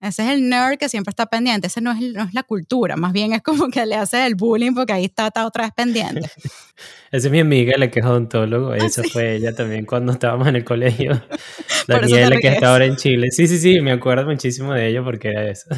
[0.00, 1.66] Ese es el nerd que siempre está pendiente.
[1.66, 4.34] Ese no es, no es la cultura, más bien es como que le hace el
[4.34, 6.22] bullying porque ahí está, está otra vez pendiente.
[7.12, 8.72] Esa es mi amiga, la que es odontólogo.
[8.72, 11.22] Ah, Esa fue ella también cuando estábamos en el colegio.
[11.86, 13.28] Daniela, que está ahora en Chile.
[13.30, 15.68] Sí, sí, sí, me acuerdo muchísimo de ella porque era eso.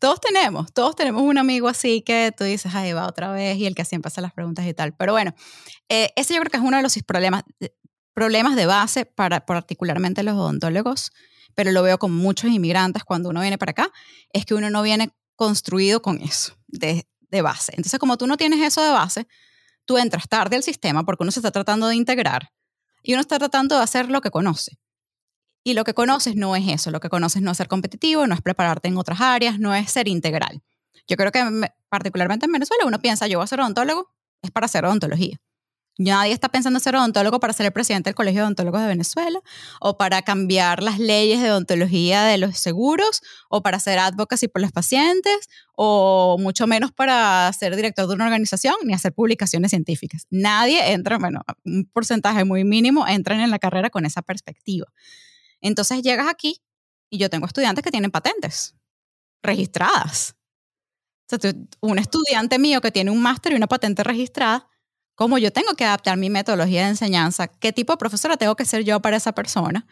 [0.00, 3.66] todos tenemos, todos tenemos un amigo así que tú dices, ahí va otra vez, y
[3.66, 4.94] el que siempre hace las preguntas y tal.
[4.94, 5.34] Pero bueno,
[5.92, 7.76] eh, ese yo creo que es uno de los problemas, eh,
[8.14, 11.12] problemas de base para particularmente los odontólogos,
[11.54, 13.92] pero lo veo con muchos inmigrantes cuando uno viene para acá,
[14.32, 17.72] es que uno no viene construido con eso de, de base.
[17.76, 19.28] Entonces, como tú no tienes eso de base,
[19.84, 22.50] tú entras tarde al sistema porque uno se está tratando de integrar
[23.02, 24.78] y uno está tratando de hacer lo que conoce.
[25.62, 28.34] Y lo que conoces no es eso, lo que conoces no es ser competitivo, no
[28.34, 30.62] es prepararte en otras áreas, no es ser integral.
[31.06, 34.08] Yo creo que particularmente en Venezuela uno piensa, yo voy a ser odontólogo,
[34.40, 35.38] es para hacer odontología.
[36.02, 38.88] Nadie está pensando en ser odontólogo para ser el presidente del Colegio de Odontólogos de
[38.88, 39.40] Venezuela
[39.80, 44.62] o para cambiar las leyes de odontología de los seguros o para hacer advocacy por
[44.62, 50.26] los pacientes o mucho menos para ser director de una organización ni hacer publicaciones científicas.
[50.30, 54.86] Nadie entra, bueno, un porcentaje muy mínimo entran en la carrera con esa perspectiva.
[55.60, 56.60] Entonces llegas aquí
[57.10, 58.74] y yo tengo estudiantes que tienen patentes
[59.42, 60.34] registradas.
[61.80, 64.68] Un estudiante mío que tiene un máster y una patente registrada,
[65.14, 67.48] ¿cómo yo tengo que adaptar mi metodología de enseñanza?
[67.48, 69.86] ¿Qué tipo de profesora tengo que ser yo para esa persona?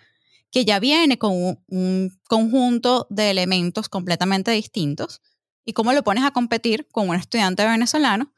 [0.50, 5.20] Que ya viene con un, conjunto de elementos completamente distintos.
[5.64, 8.33] ¿Y cómo lo pones a competir con un estudiante venezolano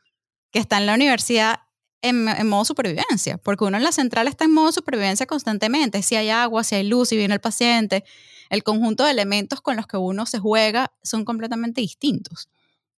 [0.50, 1.60] que está en la universidad
[2.02, 6.30] en, modo supervivencia, porque uno en la central está en modo supervivencia constantemente, si hay
[6.30, 8.02] agua, si hay luz, si viene el paciente,
[8.50, 12.48] el conjunto de elementos con los que uno se juega son completamente distintos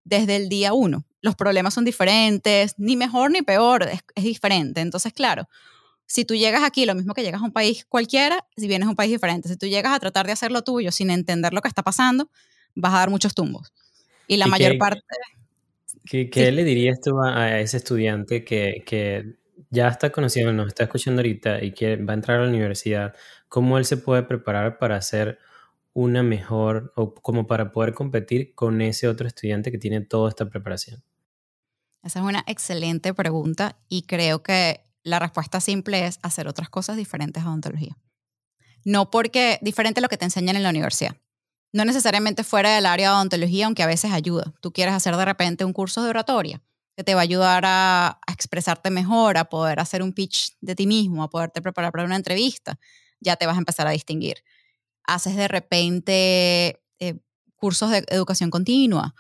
[0.05, 1.05] desde el día uno.
[1.21, 4.81] Los problemas son diferentes, ni mejor ni peor, es, es diferente.
[4.81, 5.49] Entonces, claro,
[6.07, 8.91] si tú llegas aquí, lo mismo que llegas a un país cualquiera, si vienes a
[8.91, 11.63] un país diferente, si tú llegas a tratar de hacer lo tuyo sin entender lo
[11.63, 12.31] que está pasando,
[12.75, 13.73] vas a dar muchos tumbos.
[14.27, 15.03] Y la mayor parte...
[16.07, 19.37] ¿Qué, le dirías tú a, ese estudiante que, que,
[19.71, 23.15] ya está conociendo, nos está escuchando ahorita y que va a entrar a la universidad?
[23.49, 25.39] ¿Cómo él se puede preparar para hacer
[25.95, 30.49] una mejor o como para poder competir con ese otro estudiante que tiene toda esta
[30.51, 31.03] preparación?
[32.03, 36.97] Esa es una excelente pregunta y creo que la respuesta simple es hacer otras cosas
[36.97, 37.97] diferentes a odontología.
[38.85, 41.17] No porque diferente a lo que te enseñan en la universidad
[41.75, 44.55] no necesariamente fuera del área de odontología, aunque a veces ayuda.
[44.61, 46.63] Tú quieres hacer de repente un curso de oratoria
[46.97, 50.87] que te va a ayudar a, expresarte mejor, a poder hacer un pitch de ti
[50.87, 52.79] mismo, a poderte preparar para una entrevista,
[53.19, 54.37] ya te vas a empezar a distinguir.
[55.07, 57.19] Haces de repente eh,
[57.57, 59.15] cursos de educación continua,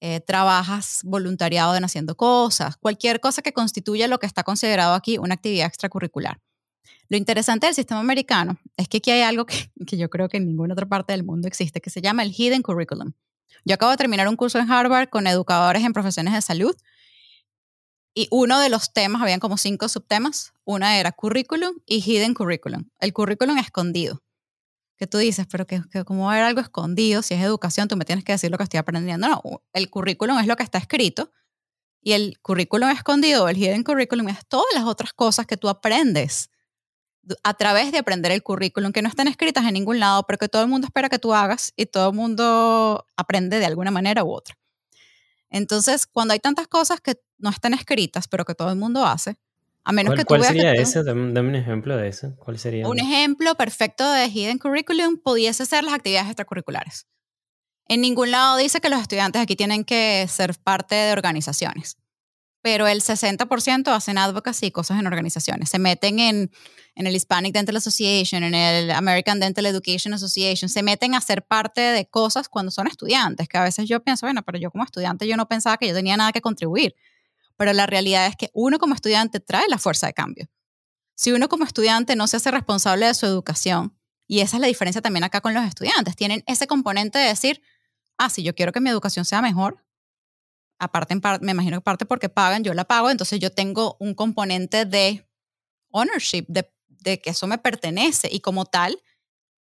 [0.00, 5.18] eh, trabajas voluntariado en haciendo cosas, cualquier cosa que constituya lo que está considerado aquí
[5.18, 6.40] una actividad extracurricular.
[7.08, 10.36] Lo interesante del sistema americano es que aquí hay algo que, que, yo creo que
[10.36, 13.12] en ninguna otra parte del mundo existe, que se llama el Hidden Curriculum.
[13.64, 16.76] Yo acabo de terminar un curso en Harvard con educadores en profesiones de salud
[18.14, 22.88] y uno de los temas, habían como cinco subtemas, una era curriculum y hidden curriculum,
[22.98, 24.22] el currículum escondido.
[24.98, 27.96] Que tú dices, pero que, como va a haber algo escondido, si es educación, tú
[27.96, 29.28] me tienes que decir lo que estoy aprendiendo.
[29.28, 31.32] No, el currículum es lo que está escrito
[32.02, 36.50] y el currículum escondido, el hidden curriculum, es todas las otras cosas que tú aprendes
[37.42, 40.48] a través de aprender el currículum, que no están escritas en ningún lado, pero que
[40.48, 44.24] todo el mundo espera que tú hagas y todo el mundo aprende de alguna manera
[44.24, 44.56] u otra.
[45.50, 49.36] Entonces, cuando hay tantas cosas que no están escritas, pero que todo el mundo hace,
[49.84, 51.02] a menos ¿Cuál, que tú cuál veas sería que tú- ese?
[51.04, 52.34] Dame, dame un ejemplo de eso.
[52.36, 52.86] ¿Cuál sería?
[52.88, 57.06] un ejemplo perfecto de Hidden Curriculum pudiese ser las actividades extracurriculares.
[57.88, 61.96] En ningún lado dice que los estudiantes aquí tienen que ser parte de organizaciones,
[62.60, 65.70] pero el 60% hacen advocacy y cosas en organizaciones.
[65.70, 66.50] Se meten en,
[66.96, 71.46] en el Hispanic Dental Association, en el American Dental Education Association, se meten a ser
[71.46, 74.84] parte de cosas cuando son estudiantes, que a veces yo pienso, bueno, pero yo como
[74.84, 76.94] estudiante yo no pensaba que yo tenía nada que contribuir,
[77.58, 80.48] pero la realidad es que uno como estudiante trae la fuerza de cambio
[81.14, 84.68] si uno como estudiante no se hace responsable de su educación, y esa es la
[84.68, 87.60] diferencia también acá con los estudiantes, tienen ese componente de decir,
[88.18, 89.84] ah, si yo quiero que mi educación sea mejor,
[90.78, 93.96] aparte, en par- me imagino que parte porque pagan, yo la pago, entonces yo tengo
[93.98, 95.28] un componente de
[95.90, 99.02] ownership, de, de que eso me pertenece y como tal,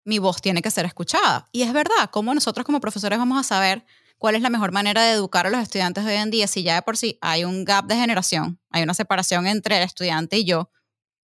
[0.07, 1.47] mi voz tiene que ser escuchada.
[1.53, 3.85] Y es verdad, ¿cómo nosotros como profesores vamos a saber
[4.25, 6.77] cuál es la mejor manera de educar a los estudiantes hoy en día si ya
[6.77, 10.47] de por sí hay un gap de generación, hay una separación entre el estudiante y
[10.47, 10.71] yo,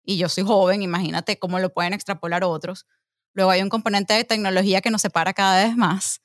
[0.02, 2.86] y yo soy joven, imagínate cómo lo pueden extrapolar otros.
[3.34, 6.20] Luego hay un componente de tecnología que nos separa cada vez más.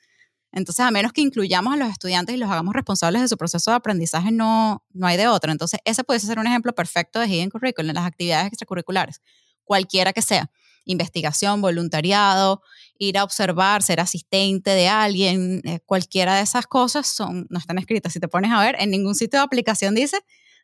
[0.51, 3.69] Entonces, a menos que incluyamos a los estudiantes y los hagamos responsables de su proceso
[3.69, 5.51] de aprendizaje, no, no hay de otra.
[5.51, 9.21] Entonces, ese puede ser un ejemplo perfecto de Hidden Curriculum, las actividades extracurriculares,
[9.63, 10.49] cualquiera que sea.
[10.85, 12.63] Investigación, voluntariado,
[13.03, 17.77] ir a observar, ser asistente de alguien, eh, cualquiera de esas cosas son, no están
[17.77, 18.13] escritas.
[18.13, 20.17] Si te pones a ver, en ningún sitio de aplicación dice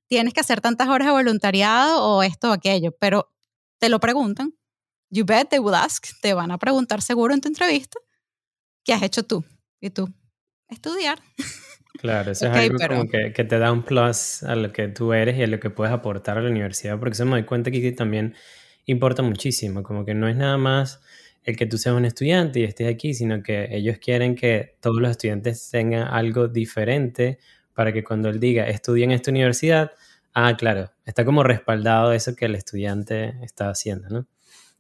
[0.08, 3.32] tienes que hacer tantas horas de voluntariado o esto o aquello, pero
[3.78, 4.56] te lo preguntan.
[5.12, 6.08] You bet they will ask.
[6.21, 7.99] Te van a preguntar seguro en tu entrevista
[8.84, 9.43] qué has hecho tú.
[9.80, 10.12] Y tú,
[10.67, 11.19] estudiar.
[11.99, 14.71] Claro, eso Ok, es algo pero- como que, que te da un plus a lo
[14.71, 17.32] que tú eres y a lo que puedes aportar a la universidad, porque eso me
[17.32, 18.36] doy cuenta que también
[18.86, 21.02] importa muchísimo, como que no es nada más
[21.49, 25.01] el que tú seas un estudiante y estés aquí, sino que ellos quieren que todos
[25.01, 27.39] los estudiantes tengan algo diferente
[27.73, 29.91] para que cuando él diga estudia en esta universidad,
[30.33, 34.27] ah, claro, está como respaldado eso que el estudiante está haciendo, ¿no?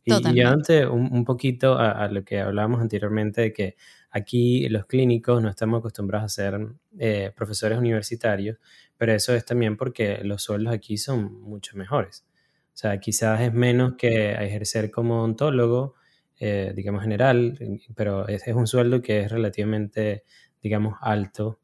[0.05, 3.75] Y, y llevándote un, un poquito a, a lo que hablábamos anteriormente de que
[4.11, 8.57] aquí los clínicos no estamos acostumbrados a ser eh, profesores universitarios,
[8.97, 12.25] pero eso es también porque los sueldos aquí son mucho mejores.
[12.73, 15.95] O sea, quizás es menos que ejercer como odontólogo,
[16.39, 17.59] eh, digamos general,
[17.95, 20.23] pero es, un sueldo que es relativamente,
[20.61, 21.59] digamos, alto.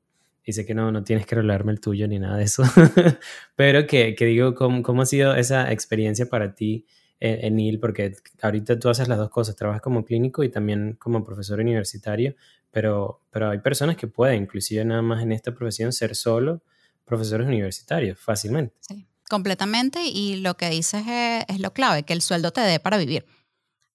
[0.46, 2.64] Sé que no, no tienes que revelarme el tuyo ni nada de eso,
[3.56, 6.86] pero que, que digo, ¿cómo, ¿cómo ha sido esa experiencia para ti
[7.20, 7.80] en, en NIL?
[7.80, 12.36] Porque ahorita tú haces las dos cosas, trabajas como clínico y también como profesor universitario,
[12.70, 16.62] pero, pero hay personas que pueden, inclusive nada más en esta profesión, ser solo
[17.06, 18.76] profesores universitarios fácilmente.
[18.82, 20.02] Sí, completamente.
[20.04, 23.26] Y lo que dices es, es lo clave, que el sueldo te dé para vivir.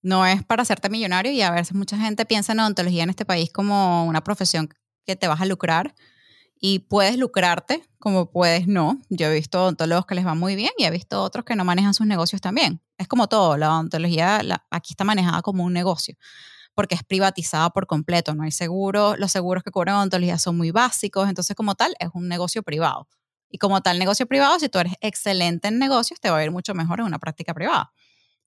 [0.02, 3.24] No es para hacerte millonario y a veces mucha gente piensa en odontología en este
[3.24, 4.68] país como una profesión
[5.04, 5.94] que te vas a lucrar
[6.58, 9.00] y puedes lucrarte como puedes no.
[9.10, 11.64] Yo he visto odontólogos que les va muy bien y he visto otros que no
[11.64, 12.80] manejan sus negocios también.
[12.98, 16.16] Es como todo, la odontología aquí está manejada como un negocio
[16.74, 20.70] porque es privatizada por completo, no hay seguro, los seguros que cubren odontología son muy
[20.70, 23.06] básicos, entonces como tal es un negocio privado.
[23.50, 26.52] Y como tal negocio privado, si tú eres excelente en negocios, te va a ir
[26.52, 27.92] mucho mejor en una práctica privada.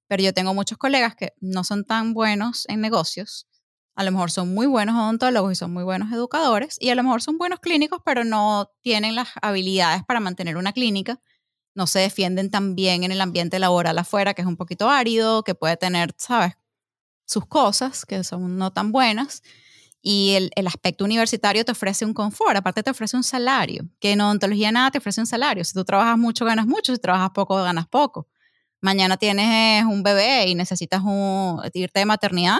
[0.07, 3.47] Pero yo tengo muchos colegas que no son tan buenos en negocios,
[3.95, 7.03] a lo mejor son muy buenos odontólogos y son muy buenos educadores, y a lo
[7.03, 11.19] mejor son buenos clínicos, pero no tienen las habilidades para mantener una clínica,
[11.75, 15.43] no se defienden tan bien en el ambiente laboral afuera, que es un poquito árido,
[15.43, 16.53] que puede tener, ¿sabes?
[17.25, 19.41] sus cosas, que son no tan buenas,
[20.01, 24.11] y el, el aspecto universitario te ofrece un confort, aparte te ofrece un salario, que
[24.11, 25.63] en odontología nada te ofrece un salario.
[25.63, 28.27] Si tú trabajas mucho, ganas mucho, si trabajas poco, ganas poco.
[28.83, 32.57] Mañana tienes un bebé y necesitas un, irte de maternidad,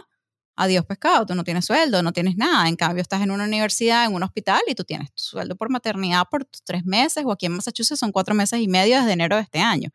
[0.56, 2.70] adiós pescado, tú no tienes sueldo, no tienes nada.
[2.70, 5.70] En cambio, estás en una universidad, en un hospital y tú tienes tu sueldo por
[5.70, 9.36] maternidad por tres meses, o aquí en Massachusetts son cuatro meses y medio desde enero
[9.36, 9.90] de este año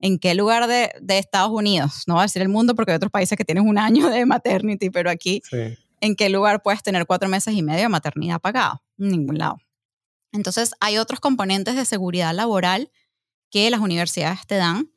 [0.00, 2.96] en qué lugar de, de, Estados Unidos, no voy a decir el mundo porque hay
[2.96, 5.78] otros países que tienen un año de maternity, pero aquí, Sí.
[6.00, 8.82] ¿en qué lugar puedes tener cuatro meses y medio de maternidad pagada?
[8.98, 9.58] En ningún lado.
[10.32, 12.90] Entonces, hay otros componentes de seguridad laboral
[13.50, 14.90] que las universidades te dan.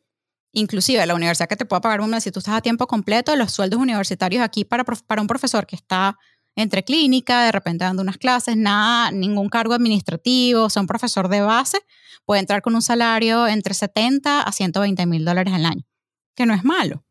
[0.57, 3.35] Inclusive la universidad que te pueda pagar un mes si tú estás a tiempo completo,
[3.35, 6.17] los sueldos universitarios aquí para, para un profesor que está
[6.55, 11.27] entre clínica, de repente dando unas clases, nada, ningún cargo administrativo, o sea, un profesor
[11.27, 11.79] de base
[12.23, 15.83] puede entrar con un salario entre 70 a 120 mil dólares al año,
[16.35, 17.03] que no es malo.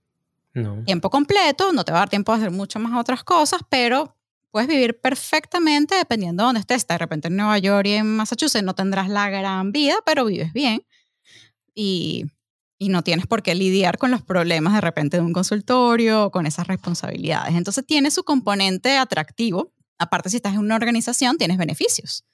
[0.55, 0.83] No.
[0.85, 4.17] Tiempo completo, no te va a dar tiempo de hacer mucho más otras cosas, pero
[4.51, 6.87] puedes vivir perfectamente dependiendo de dónde estés.
[6.87, 10.55] De repente en Nueva York y en Massachusetts no tendrás la gran vida, pero vives
[10.55, 10.87] bien.
[11.75, 12.25] Y,
[12.79, 16.31] y no tienes por qué lidiar con los problemas de repente de un consultorio o
[16.31, 17.55] con esas responsabilidades.
[17.55, 19.73] Entonces tiene su componente atractivo.
[19.99, 22.25] Aparte, si estás en una organización, tienes beneficios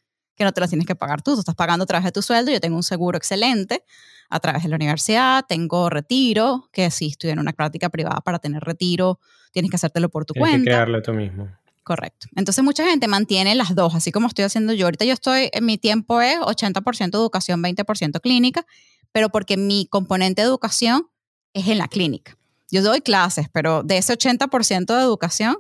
[0.40, 2.22] que no te las tienes que pagar tú, tú estás pagando a través de tu
[2.22, 3.84] sueldo, yo tengo un seguro excelente
[4.30, 8.38] a través de la universidad, tengo retiro, que si estoy en una práctica privada para
[8.38, 9.20] tener retiro,
[9.52, 10.64] tienes que hacértelo por tu tienes cuenta.
[10.64, 11.50] que crearlo tú mismo.
[11.82, 12.26] Correcto.
[12.36, 14.86] Entonces mucha gente mantiene las dos, así como estoy haciendo yo.
[14.86, 18.64] Ahorita yo estoy, en mi tiempo es 80% educación, 20% clínica,
[19.12, 21.08] pero porque mi componente de educación
[21.52, 22.36] es en la clínica.
[22.70, 25.58] Yo doy clases, pero de ese 80% de educación,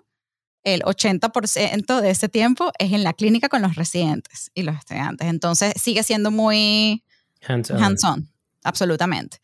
[0.62, 5.26] el 80% de ese tiempo es en la clínica con los residentes y los estudiantes.
[5.28, 7.04] Entonces sigue siendo muy
[7.46, 8.28] Hands-on.
[8.62, 9.40] absolutamente.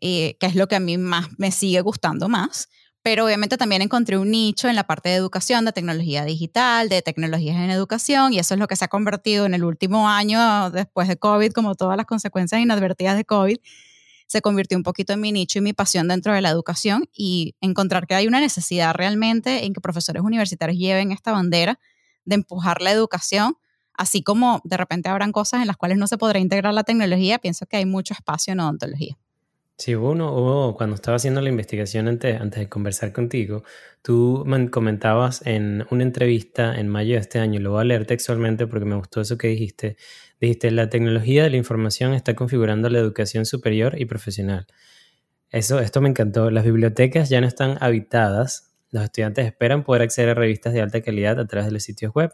[0.00, 2.68] Y que es lo que a mí más me sigue gustando más.
[3.02, 7.02] Pero obviamente también encontré un nicho en la parte de educación, de tecnología digital, de
[7.02, 10.70] tecnologías en educación, y eso es lo que se ha convertido en el último año
[10.70, 13.58] después de COVID, como todas las consecuencias inadvertidas de COVID,
[14.32, 17.54] se convirtió un poquito en mi nicho y mi pasión dentro de la educación y
[17.60, 21.78] encontrar que hay una necesidad realmente en que profesores universitarios lleven esta bandera
[22.24, 23.58] de empujar la educación,
[23.92, 27.38] así como de repente habrán cosas en las cuales no se podrá integrar la tecnología,
[27.40, 29.18] pienso que hay mucho espacio en odontología.
[29.82, 33.64] Sí, hubo uno, cuando estaba haciendo la investigación antes, antes de conversar contigo,
[34.00, 38.06] tú man- comentabas en una entrevista en mayo de este año, lo voy a leer
[38.06, 39.96] textualmente porque me gustó eso que dijiste,
[40.40, 44.68] dijiste, la tecnología de la información está configurando la educación superior y profesional.
[45.50, 46.50] Eso, esto me encantó.
[46.50, 51.02] Las bibliotecas ya no están habitadas, los estudiantes esperan poder acceder a revistas de alta
[51.02, 52.30] calidad a través de los sitios web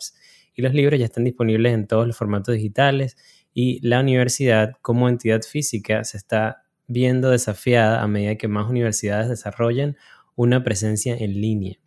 [0.55, 3.17] y los libros ya están disponibles en todos los formatos digitales
[3.55, 9.29] y la universidad como entidad física se está viendo desafiada a medida que más universidades
[9.29, 9.97] desarrollan
[10.35, 11.79] una presencia en línea.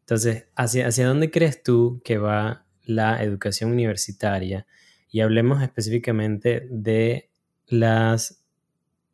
[0.00, 4.66] Entonces, ¿hacia, hacia dónde crees tú que va la educación universitaria?
[5.10, 7.30] Y hablemos específicamente de
[7.66, 8.44] las,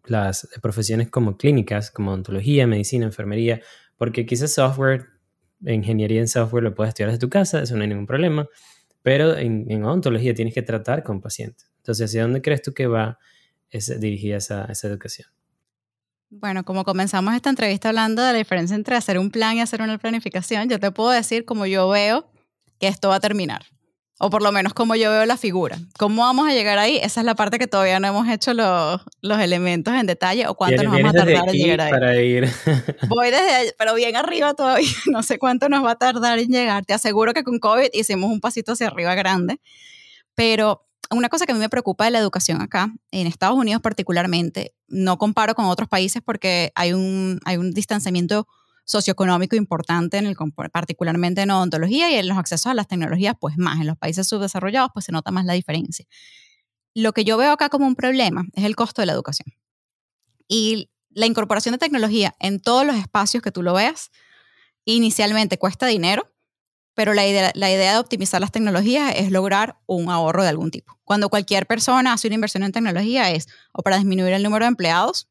[0.05, 3.61] las profesiones como clínicas, como odontología, medicina, enfermería,
[3.96, 5.07] porque quizás software,
[5.61, 8.46] ingeniería en software lo puedes estudiar desde tu casa, eso no hay ningún problema,
[9.02, 11.70] pero en, en odontología tienes que tratar con pacientes.
[11.79, 13.18] Entonces, ¿hacia dónde crees tú que va
[13.70, 15.29] es dirigida esa, esa educación.
[16.29, 19.81] Bueno, como comenzamos esta entrevista hablando de la diferencia entre hacer un plan y hacer
[19.81, 22.31] una planificación, yo te puedo decir cómo yo veo
[22.81, 23.66] que esto va a terminar.
[24.18, 25.79] O por lo menos como yo veo la figura.
[25.98, 26.96] ¿Cómo vamos a llegar ahí?
[26.96, 30.55] Esa es la parte que todavía no hemos hecho los, los elementos en detalle o
[30.55, 31.90] cuánto nos vamos a tardar en llegar ahí.
[31.90, 32.48] Para ir.
[33.09, 34.88] Voy desde, pero bien arriba todavía.
[35.07, 36.87] No sé cuánto nos va a tardar en llegar.
[36.87, 39.61] Te aseguro que con COVID hicimos un pasito hacia arriba grande.
[40.35, 43.83] Pero una cosa que a mí me preocupa de la educación acá, en Estados Unidos
[43.83, 48.47] particularmente, no comparo con otros países porque hay un, hay un distanciamiento
[48.85, 50.37] socioeconómico importante, en el,
[50.73, 53.81] particularmente en odontología y en los accesos a las tecnologías, pues más.
[53.81, 56.07] En los países subdesarrollados, pues se nota más la diferencia.
[56.95, 59.53] Lo que yo veo acá como un problema es el costo de la educación.
[60.49, 64.11] Y la incorporación de tecnología en todos los espacios que tú lo veas,
[64.85, 66.33] inicialmente cuesta dinero,
[66.97, 70.71] pero la idea, la idea de optimizar las tecnologías es lograr un ahorro de algún
[70.71, 70.99] tipo.
[71.05, 74.69] Cuando cualquier persona hace una inversión en tecnología es o para disminuir el número de
[74.69, 75.29] empleados,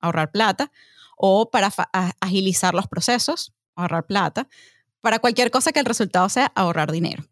[0.00, 0.72] ahorrar plata,
[1.18, 1.70] o para
[2.18, 4.48] agilizar los procesos, ahorrar plata,
[5.02, 7.24] para cualquier cosa que el resultado sea ahorrar dinero.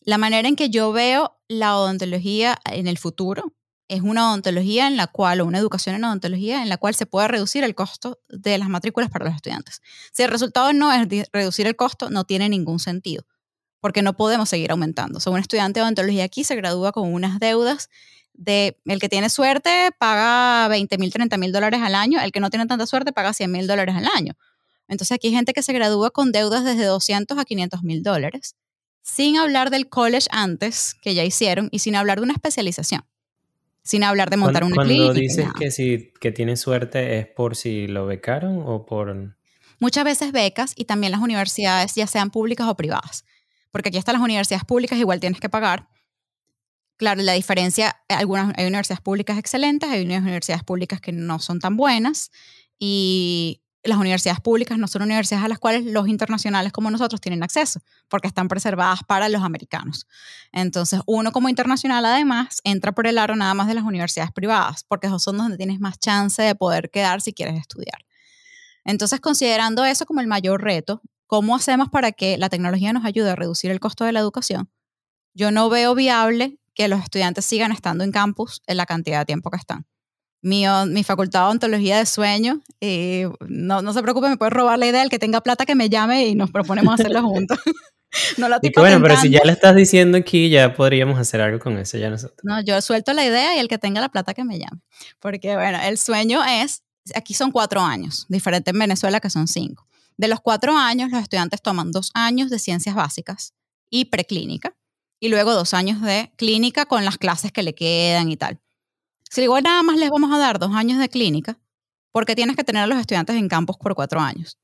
[0.00, 3.52] La manera en que yo veo la odontología en el futuro
[3.88, 7.06] es una odontología en la cual, o una educación en odontología en la cual se
[7.06, 9.80] puede reducir el costo de las matrículas para los estudiantes.
[10.12, 13.24] Si el resultado no es reducir el costo, no tiene ningún sentido,
[13.80, 15.18] porque no podemos seguir aumentando.
[15.24, 17.88] O un estudiante de odontología aquí se gradúa con unas deudas
[18.34, 22.40] de, el que tiene suerte paga 20 mil, 30 mil dólares al año, el que
[22.40, 24.34] no tiene tanta suerte paga 100 mil dólares al año.
[24.86, 28.54] Entonces aquí hay gente que se gradúa con deudas desde 200 a 500 mil dólares,
[29.02, 33.02] sin hablar del college antes que ya hicieron y sin hablar de una especialización
[33.88, 35.04] sin hablar de montar una clínica.
[35.06, 39.34] Cuando dices que, si, que tiene suerte es por si lo becaron o por...
[39.80, 43.24] Muchas veces becas y también las universidades, ya sean públicas o privadas.
[43.70, 45.88] Porque aquí están las universidades públicas, igual tienes que pagar.
[46.98, 51.78] Claro, la diferencia, algunas, hay universidades públicas excelentes, hay universidades públicas que no son tan
[51.78, 52.30] buenas
[52.78, 57.42] y las universidades públicas no son universidades a las cuales los internacionales como nosotros tienen
[57.42, 60.06] acceso, porque están preservadas para los americanos.
[60.52, 64.84] Entonces, uno como internacional además entra por el aro nada más de las universidades privadas,
[64.84, 68.04] porque esos son donde tienes más chance de poder quedar si quieres estudiar.
[68.84, 73.30] Entonces, considerando eso como el mayor reto, ¿cómo hacemos para que la tecnología nos ayude
[73.30, 74.70] a reducir el costo de la educación?
[75.34, 79.26] Yo no veo viable que los estudiantes sigan estando en campus en la cantidad de
[79.26, 79.86] tiempo que están
[80.42, 82.60] mi, mi facultad de ontología de sueño.
[82.80, 85.02] Y no, no se preocupe, me puede robar la idea.
[85.02, 87.58] El que tenga plata que me llame y nos proponemos hacerlo juntos.
[88.38, 91.40] no la y que bueno, pero si ya le estás diciendo aquí, ya podríamos hacer
[91.40, 92.38] algo con eso ya nosotros.
[92.42, 94.80] No, yo suelto la idea y el que tenga la plata que me llame.
[95.20, 96.82] Porque bueno, el sueño es,
[97.14, 99.86] aquí son cuatro años, diferente en Venezuela que son cinco.
[100.16, 103.54] De los cuatro años, los estudiantes toman dos años de ciencias básicas
[103.88, 104.74] y preclínica
[105.20, 108.58] y luego dos años de clínica con las clases que le quedan y tal.
[109.30, 111.58] Si igual nada más les vamos a dar dos años de clínica,
[112.12, 114.58] porque tienes que tener a los estudiantes en campus por cuatro años.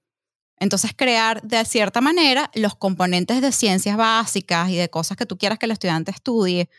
[0.59, 5.37] Entonces, crear de cierta manera los componentes de ciencias básicas y de cosas que tú
[5.37, 6.71] quieras que el estudiante estudie,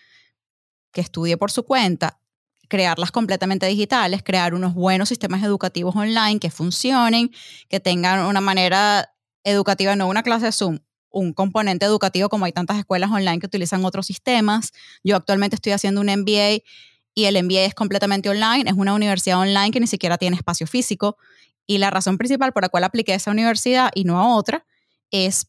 [0.92, 2.20] que estudie por su cuenta,
[2.68, 7.32] crearlas completamente digitales, crear unos buenos sistemas educativos online que funcionen,
[7.70, 9.14] que tengan una manera
[9.44, 10.80] educativa, no una clase de Zoom,
[11.10, 14.72] un componente educativo como hay tantas escuelas online que utilizan otros sistemas.
[15.04, 16.64] Yo actualmente estoy haciendo un MBA
[17.16, 20.68] y el MBA es completamente online, es una universidad online que ni siquiera tiene espacio
[20.68, 21.18] físico
[21.66, 24.66] y la razón principal por la cual apliqué esa universidad y no a otra
[25.10, 25.48] es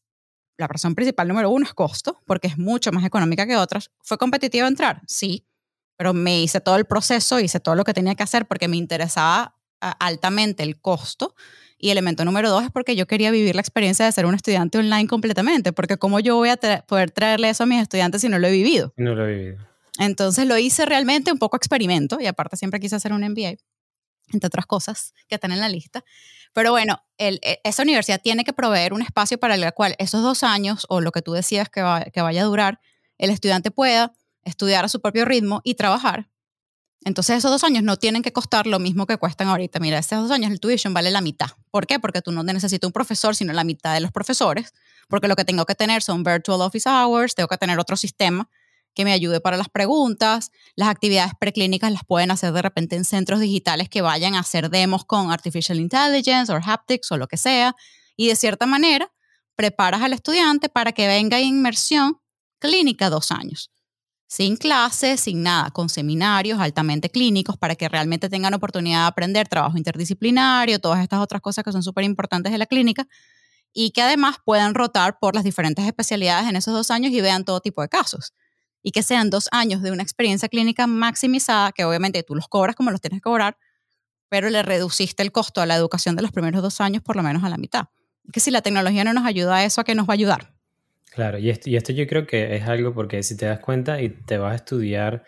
[0.56, 3.90] la razón principal número uno es costo, porque es mucho más económica que otras.
[4.00, 5.02] ¿Fue competitivo entrar?
[5.06, 5.46] Sí,
[5.96, 8.76] pero me hice todo el proceso, hice todo lo que tenía que hacer porque me
[8.76, 11.34] interesaba altamente el costo.
[11.78, 14.78] Y elemento número dos es porque yo quería vivir la experiencia de ser un estudiante
[14.78, 16.56] online completamente, porque ¿cómo yo voy a
[16.86, 18.94] poder traerle eso a mis estudiantes si no lo he vivido?
[18.96, 19.75] No lo he vivido.
[19.98, 23.56] Entonces lo hice realmente un poco experimento y aparte siempre quise hacer un MBA
[24.32, 26.04] entre otras cosas que están en la lista.
[26.52, 30.22] Pero bueno, el, e, esa universidad tiene que proveer un espacio para el cual esos
[30.22, 31.82] dos años o lo que tú decías que,
[32.12, 32.80] que vaya a durar,
[33.18, 36.28] el estudiante pueda estudiar a su propio ritmo y trabajar.
[37.04, 39.78] Entonces esos dos años no tienen que costar lo mismo que cuestan ahorita.
[39.78, 41.50] Mira, esos dos años el tuition vale la mitad.
[41.70, 42.00] ¿Por qué?
[42.00, 44.72] Porque tú no necesitas un profesor, sino la mitad de los profesores.
[45.08, 48.48] Porque lo que tengo que tener son virtual office hours, tengo que tener otro sistema
[48.96, 50.50] que me ayude para las preguntas.
[50.74, 54.70] Las actividades preclínicas las pueden hacer de repente en centros digitales que vayan a hacer
[54.70, 57.76] demos con artificial intelligence o haptics o lo que sea.
[58.16, 59.12] Y de cierta manera,
[59.54, 62.18] preparas al estudiante para que venga en inmersión
[62.58, 63.70] clínica dos años.
[64.28, 69.46] Sin clases, sin nada, con seminarios altamente clínicos para que realmente tengan oportunidad de aprender
[69.46, 73.06] trabajo interdisciplinario, todas estas otras cosas que son súper importantes de la clínica
[73.74, 77.44] y que además puedan rotar por las diferentes especialidades en esos dos años y vean
[77.44, 78.32] todo tipo de casos
[78.82, 82.76] y que sean dos años de una experiencia clínica maximizada, que obviamente tú los cobras
[82.76, 83.56] como los tienes que cobrar,
[84.28, 87.22] pero le reduciste el costo a la educación de los primeros dos años por lo
[87.22, 87.86] menos a la mitad.
[88.32, 90.52] Que si la tecnología no nos ayuda a eso, ¿a qué nos va a ayudar?
[91.12, 94.02] Claro, y esto, y esto yo creo que es algo porque si te das cuenta
[94.02, 95.24] y te vas a estudiar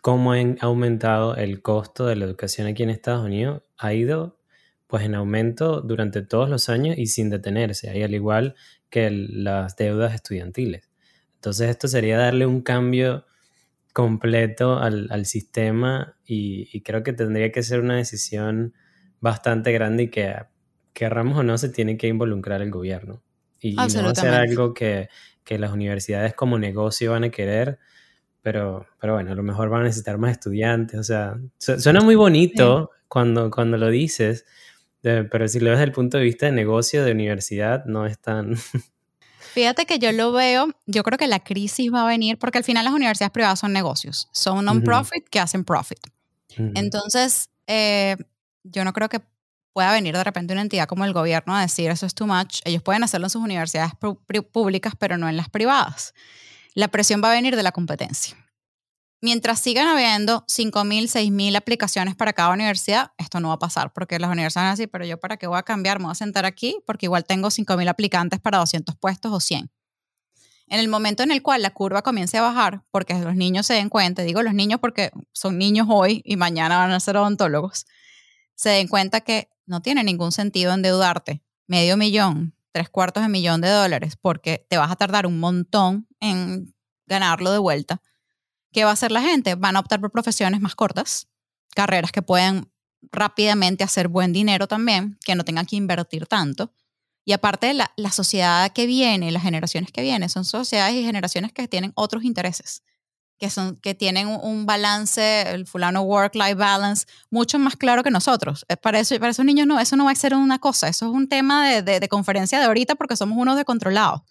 [0.00, 4.38] cómo ha aumentado el costo de la educación aquí en Estados Unidos, ha ido
[4.86, 8.54] pues en aumento durante todos los años y sin detenerse, ahí al igual
[8.90, 10.91] que las deudas estudiantiles.
[11.42, 13.26] Entonces esto sería darle un cambio
[13.92, 18.74] completo al, sistema y, creo que tendría que ser una decisión
[19.20, 20.36] bastante grande y que
[20.92, 23.24] querramos o no se tiene que involucrar el gobierno.
[23.58, 25.08] Y, no va a ser algo que,
[25.48, 27.80] las universidades como negocio van a querer,
[28.40, 31.00] pero, pero bueno, a lo mejor van a necesitar más estudiantes.
[31.00, 34.46] O sea, suena muy bonito cuando, cuando lo dices,
[35.00, 38.20] pero si lo ves desde el punto de vista de negocio, de universidad, no es
[38.20, 38.54] tan,
[39.52, 42.64] Fíjate que yo lo veo, yo creo que la crisis va a venir porque al
[42.64, 45.98] final las universidades privadas son negocios, son non-profit que hacen profit.
[46.74, 48.16] Entonces, eh,
[48.64, 49.20] yo no creo que
[49.72, 52.60] pueda venir de repente una entidad como el gobierno a decir eso es too much.
[52.64, 53.92] Ellos pueden hacerlo en sus universidades
[54.52, 56.14] públicas, pero no en las privadas.
[56.74, 58.36] La presión va a venir de la competencia.
[59.24, 64.18] Mientras sigan habiendo 5.000, 6.000 aplicaciones para cada universidad, esto no va a pasar porque
[64.18, 66.16] las universidades van a decir, pero yo para qué voy a cambiar, me voy a
[66.16, 69.70] sentar aquí porque igual tengo 5.000 aplicantes para 200 puestos o 100.
[70.66, 73.74] En el momento en el cual la curva comience a bajar, porque los niños se
[73.74, 77.86] den cuenta, digo los niños porque son niños hoy y mañana van a ser odontólogos,
[78.56, 83.60] se den cuenta que no tiene ningún sentido endeudarte medio millón, tres cuartos de millón
[83.60, 86.74] de dólares, porque te vas a tardar un montón en
[87.06, 88.00] ganarlo de vuelta
[88.72, 89.54] ¿Qué va a hacer la gente?
[89.54, 91.28] Van a optar por profesiones más cortas,
[91.74, 92.70] carreras que puedan
[93.10, 96.72] rápidamente hacer buen dinero también, que no tengan que invertir tanto.
[97.24, 101.52] Y aparte, la, la sociedad que viene, las generaciones que vienen, son sociedades y generaciones
[101.52, 102.82] que tienen otros intereses,
[103.38, 108.64] que, son, que tienen un, balance, el fulano work-life balance, mucho más claro que nosotros.
[108.68, 111.06] Eh, para, eso, para esos niños no, eso no va a ser una cosa, eso
[111.06, 114.22] es un tema de, de, conferencia de ahorita porque somos unos descontrolados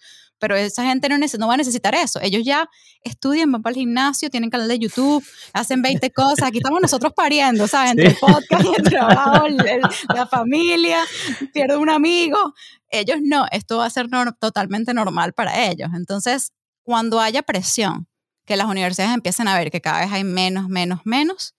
[0.41, 2.19] pero esa gente no, no, va a necesitar eso.
[2.21, 2.67] Ellos ya
[3.03, 5.23] estudian, van para el gimnasio, tienen canal de YouTube,
[5.53, 6.47] hacen 20 cosas.
[6.47, 7.91] Aquí estamos nosotros pariendo, ¿sabes?
[7.91, 9.45] Entre el podcast el trabajo,
[10.13, 11.05] la familia,
[11.53, 12.37] pierdo un amigo.
[12.89, 14.07] Ellos no, esto va a ser
[14.39, 15.89] totalmente normal para ellos.
[15.95, 18.07] Entonces, cuando haya presión,
[18.45, 21.53] que las universidades empiecen a ver que cada vez hay menos, menos, menos,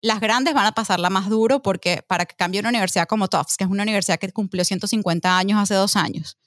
[0.00, 3.56] las grandes van a pasarla más duro porque para que cambie una universidad como Tufts,
[3.56, 6.38] que es una universidad que cumplió 150 años hace dos años,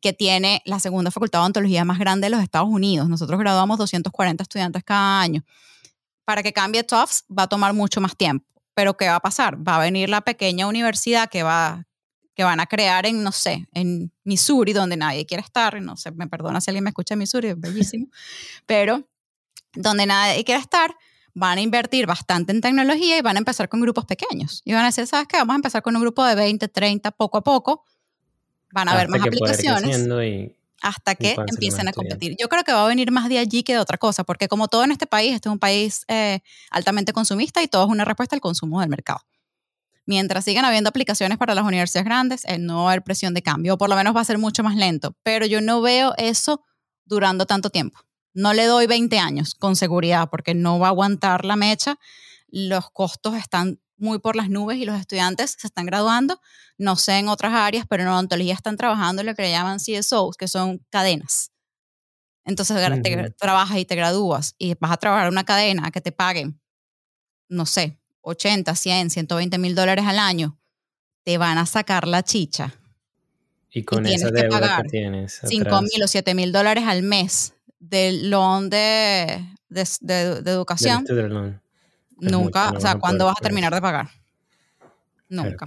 [0.00, 3.08] que tiene la segunda facultad de odontología más grande de los Estados Unidos.
[3.08, 5.44] Nosotros graduamos 240 estudiantes cada año.
[6.24, 8.46] Para que cambie Tufts va a tomar mucho más tiempo.
[8.74, 9.56] Pero ¿qué va a pasar?
[9.56, 11.86] Va a venir la pequeña universidad que va
[12.34, 16.10] que van a crear en, no sé, en Missouri, donde nadie quiere estar, no sé,
[16.10, 18.08] me perdona si alguien me escucha en Missouri, es bellísimo,
[18.66, 19.08] pero
[19.74, 20.96] donde nadie quiere estar,
[21.32, 24.62] van a invertir bastante en tecnología y van a empezar con grupos pequeños.
[24.64, 25.36] Y van a decir, ¿sabes qué?
[25.38, 27.84] Vamos a empezar con un grupo de 20, 30, poco a poco.
[28.74, 30.06] Van a haber más aplicaciones.
[30.82, 32.36] hasta que empiecen a competir.
[32.38, 34.68] Yo creo que va a venir más de allí que de otra cosa, porque como
[34.68, 38.04] todo en este país, este es un país eh, altamente consumista y todo es una
[38.04, 39.20] respuesta al consumo del mercado.
[40.04, 43.40] Mientras sigan habiendo aplicaciones para las universidades grandes, eh, no va a haber presión de
[43.40, 45.16] cambio, o por lo menos va a ser mucho más lento.
[45.22, 46.62] Pero yo no veo eso
[47.06, 48.00] durando tanto tiempo.
[48.34, 51.96] No le doy 20 años con seguridad porque no va a aguantar la mecha.
[52.48, 56.40] Los costos están muy por las nubes y los estudiantes se están graduando.
[56.78, 59.78] No sé en otras áreas, pero en odontología están trabajando en lo que le llaman
[59.78, 61.50] CSOs, que son cadenas.
[62.44, 62.76] Entonces
[63.38, 66.60] trabajas y te gradúas y vas a trabajar una cadena que te paguen,
[67.48, 70.58] no sé, 80, 100, 120 mil dólares al año.
[71.24, 72.74] Te van a sacar la chicha.
[73.70, 75.40] Y con esa deuda que, tienes.
[75.42, 81.04] 5 mil o 7 mil dólares al mes del loan de, de, de, educación,
[82.30, 84.08] nunca, o sea, ¿cuándo vas a terminar de pagar?
[85.28, 85.66] Nunca.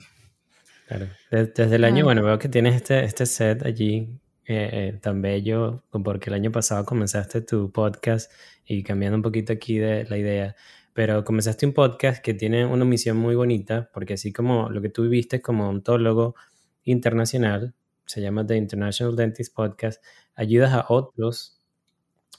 [0.87, 1.07] Claro.
[1.29, 5.83] Desde, el año, bueno, veo que tienes este, este set allí eh, eh, tan bello,
[5.91, 8.31] porque el año pasado comenzaste tu podcast
[8.65, 10.55] y cambiando un poquito aquí de la idea,
[10.93, 14.89] pero comenzaste un podcast que tiene una misión muy bonita, porque así como lo que
[14.89, 16.35] tú viviste como ontólogo
[16.83, 20.01] internacional, se llama The International Dentist Podcast,
[20.35, 21.61] ayudas a otros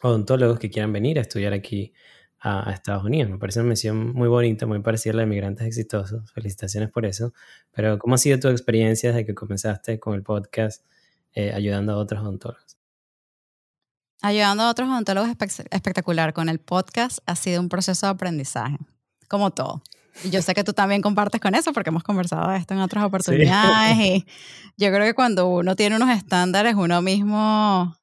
[0.03, 1.93] odontólogos que quieran venir a estudiar aquí
[2.41, 3.31] a, Estados Unidos.
[3.31, 6.31] Me parece una misión muy bonita, muy parecida a la de Migrantes Exitosos.
[6.33, 7.33] Felicitaciones por eso.
[7.73, 10.85] Pero ¿cómo ha sido tu experiencia desde que comenzaste con el podcast
[11.35, 12.77] eh, ayudando a otros odontólogos?
[14.23, 16.33] Ayudando a otros odontólogos es espectacular.
[16.33, 18.79] Con el podcast ha sido un proceso de aprendizaje,
[19.29, 19.83] como todo.
[20.25, 22.81] Y yo sé que tú también compartes con eso porque hemos conversado de esto en
[22.81, 23.97] otras oportunidades.
[23.99, 24.27] Y
[24.77, 27.97] yo creo que cuando uno tiene unos estándares, uno mismo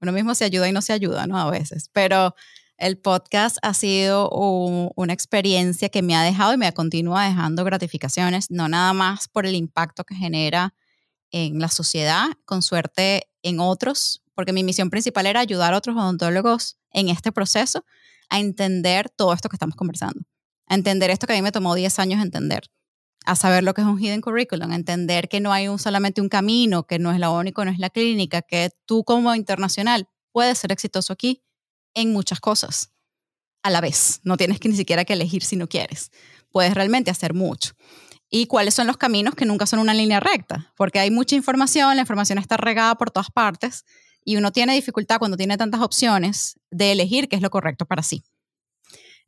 [0.00, 1.38] uno mismo se ayuda y no se ayuda, ¿no?
[1.38, 1.90] A veces.
[1.92, 2.34] Pero
[2.78, 8.50] el podcast ha sido una experiencia que me ha dejado y me continúa dejando gratificaciones,
[8.50, 10.74] no nada más por el impacto que genera
[11.30, 15.96] en la sociedad, con suerte en otros, porque mi misión principal era ayudar a otros
[15.96, 17.84] odontólogos en este proceso
[18.30, 20.20] a entender todo esto que estamos conversando,
[20.66, 22.70] a entender esto que a mí me tomó 10 años entender
[23.26, 26.28] a saber lo que es un hidden curriculum, entender que no hay un, solamente un
[26.28, 30.58] camino, que no es lo único, no es la clínica, que tú como internacional puedes
[30.58, 31.42] ser exitoso aquí
[31.94, 32.92] en muchas cosas
[33.62, 34.20] a la vez.
[34.22, 36.10] No tienes que ni siquiera que elegir si no quieres.
[36.50, 37.74] Puedes realmente hacer mucho.
[38.30, 40.72] ¿Y cuáles son los caminos que nunca son una línea recta?
[40.76, 43.84] Porque hay mucha información, la información está regada por todas partes
[44.24, 48.02] y uno tiene dificultad cuando tiene tantas opciones de elegir qué es lo correcto para
[48.02, 48.22] sí.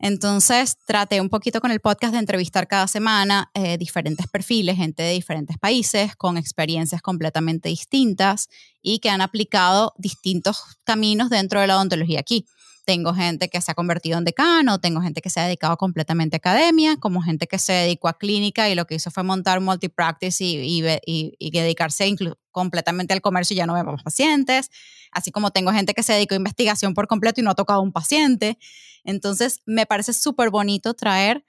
[0.03, 5.03] Entonces traté un poquito con el podcast de entrevistar cada semana eh, diferentes perfiles, gente
[5.03, 8.49] de diferentes países con experiencias completamente distintas
[8.81, 12.47] y que han aplicado distintos caminos dentro de la odontología aquí.
[12.91, 16.35] Tengo gente que se ha convertido en decano, tengo gente que se ha dedicado completamente
[16.35, 19.61] a academia, como gente que se dedicó a clínica y lo que hizo fue montar
[19.61, 22.13] multipractice y, y, dedicarse
[22.51, 24.73] completamente al comercio y ya no vemos pacientes.
[25.13, 27.81] Así como tengo gente que se dedicó a investigación por completo y no ha tocado
[27.81, 28.59] un paciente.
[29.05, 31.45] Entonces, me parece súper bonito traer,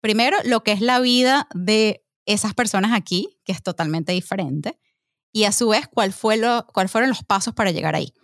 [0.00, 4.78] primero, lo que es la vida de esas personas aquí, que es totalmente diferente,
[5.32, 8.14] y a su vez, cuál, fue lo, cuál fueron los pasos para llegar ahí.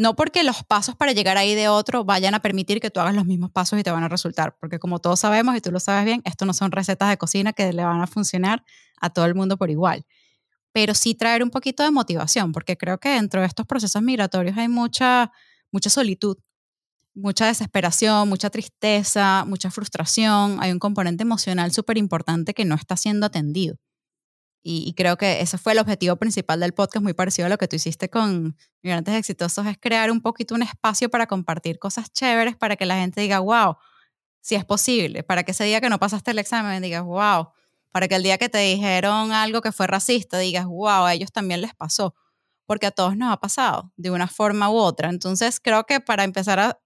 [0.00, 3.14] No porque los pasos para llegar ahí de otro vayan a permitir que tú hagas
[3.14, 5.78] los mismos pasos y te van a resultar, porque como todos sabemos y tú lo
[5.78, 8.64] sabes bien, esto no son recetas de cocina que le van a funcionar
[8.98, 10.06] a todo el mundo por igual.
[10.72, 14.56] Pero sí traer un poquito de motivación, porque creo que dentro de estos procesos migratorios
[14.56, 15.32] hay mucha,
[15.70, 16.38] mucha solitud
[17.14, 20.58] mucha desesperación, mucha tristeza, mucha frustración.
[20.62, 23.76] Hay un componente emocional súper importante que no está siendo atendido.
[24.62, 27.66] Y, creo que ese fue el objetivo principal del podcast, muy parecido a lo que
[27.66, 32.56] tú hiciste con Migrantes Exitosos, es crear un poquito un espacio para compartir cosas chéveres
[32.56, 33.76] para que la gente diga, wow,
[34.42, 37.48] si es posible, para que ese día que no pasaste el examen digas, wow,
[37.90, 41.32] para que el día que te dijeron algo que fue racista digas, wow, a ellos
[41.32, 42.14] también les pasó,
[42.66, 45.08] porque a todos nos ha pasado de una forma u otra.
[45.08, 46.80] Entonces creo que para empezar a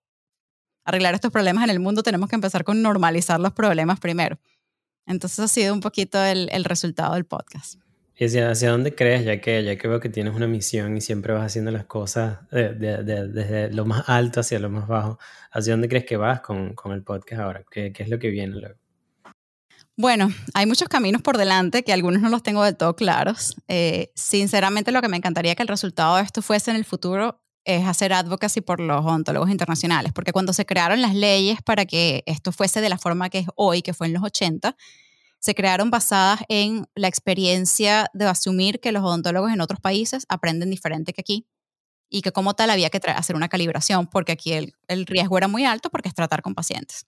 [0.84, 4.38] arreglar estos problemas en el mundo, tenemos que empezar con normalizar los problemas primero.
[5.06, 7.78] Entonces ha sido un poquito el, el resultado del podcast.
[8.16, 11.00] ¿Y hacia, hacia, dónde crees, ya que, ya que veo que tienes una misión y
[11.00, 15.18] siempre vas haciendo las cosas desde lo más alto hacia lo más bajo,
[15.50, 17.64] ¿hacia dónde crees que vas con, con el podcast ahora?
[17.68, 18.76] ¿Qué, ¿Qué, es lo que viene luego?
[19.96, 22.30] Bueno, hay muchos caminos por delante que algunos no
[27.64, 32.22] es hacer advocacy por los odontólogos internacionales, porque cuando se crearon las leyes para que
[32.26, 34.76] esto fuese de la forma que es hoy, que fue en los 80,
[35.38, 40.70] se crearon basadas en la experiencia de asumir que los odontólogos en otros países aprenden
[40.70, 41.46] diferente que aquí
[42.08, 45.48] y que como tal había que hacer una calibración porque aquí el, el riesgo era
[45.48, 47.06] muy alto porque es tratar con pacientes.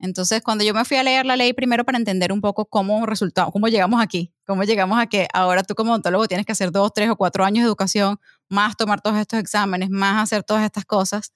[0.00, 3.04] Entonces, cuando yo me fui a leer la ley primero para entender un poco cómo
[3.04, 6.70] resultado, cómo llegamos aquí, cómo llegamos a que ahora tú como odontólogo tienes que hacer
[6.70, 10.64] dos, tres o cuatro años de educación, más tomar todos estos exámenes, más hacer todas
[10.64, 11.32] estas cosas.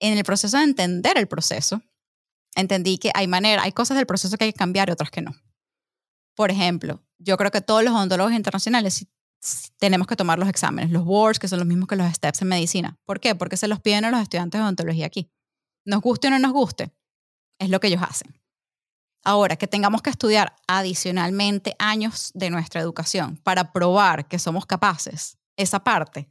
[0.00, 1.82] En el proceso de entender el proceso,
[2.54, 5.22] entendí que hay manera, hay cosas del proceso que hay que cambiar y otras que
[5.22, 5.32] no.
[6.34, 9.06] Por ejemplo, yo creo que todos los odontólogos internacionales
[9.78, 12.48] tenemos que tomar los exámenes, los boards, que son los mismos que los steps en
[12.48, 12.98] medicina.
[13.04, 13.34] ¿Por qué?
[13.34, 15.30] Porque se los piden a los estudiantes de odontología aquí.
[15.84, 16.92] Nos guste o no nos guste,
[17.58, 18.40] es lo que ellos hacen.
[19.22, 25.38] Ahora, que tengamos que estudiar adicionalmente años de nuestra educación para probar que somos capaces,
[25.56, 26.28] esa parte,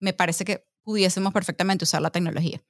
[0.00, 2.62] me parece que pudiésemos perfectamente usar la tecnología.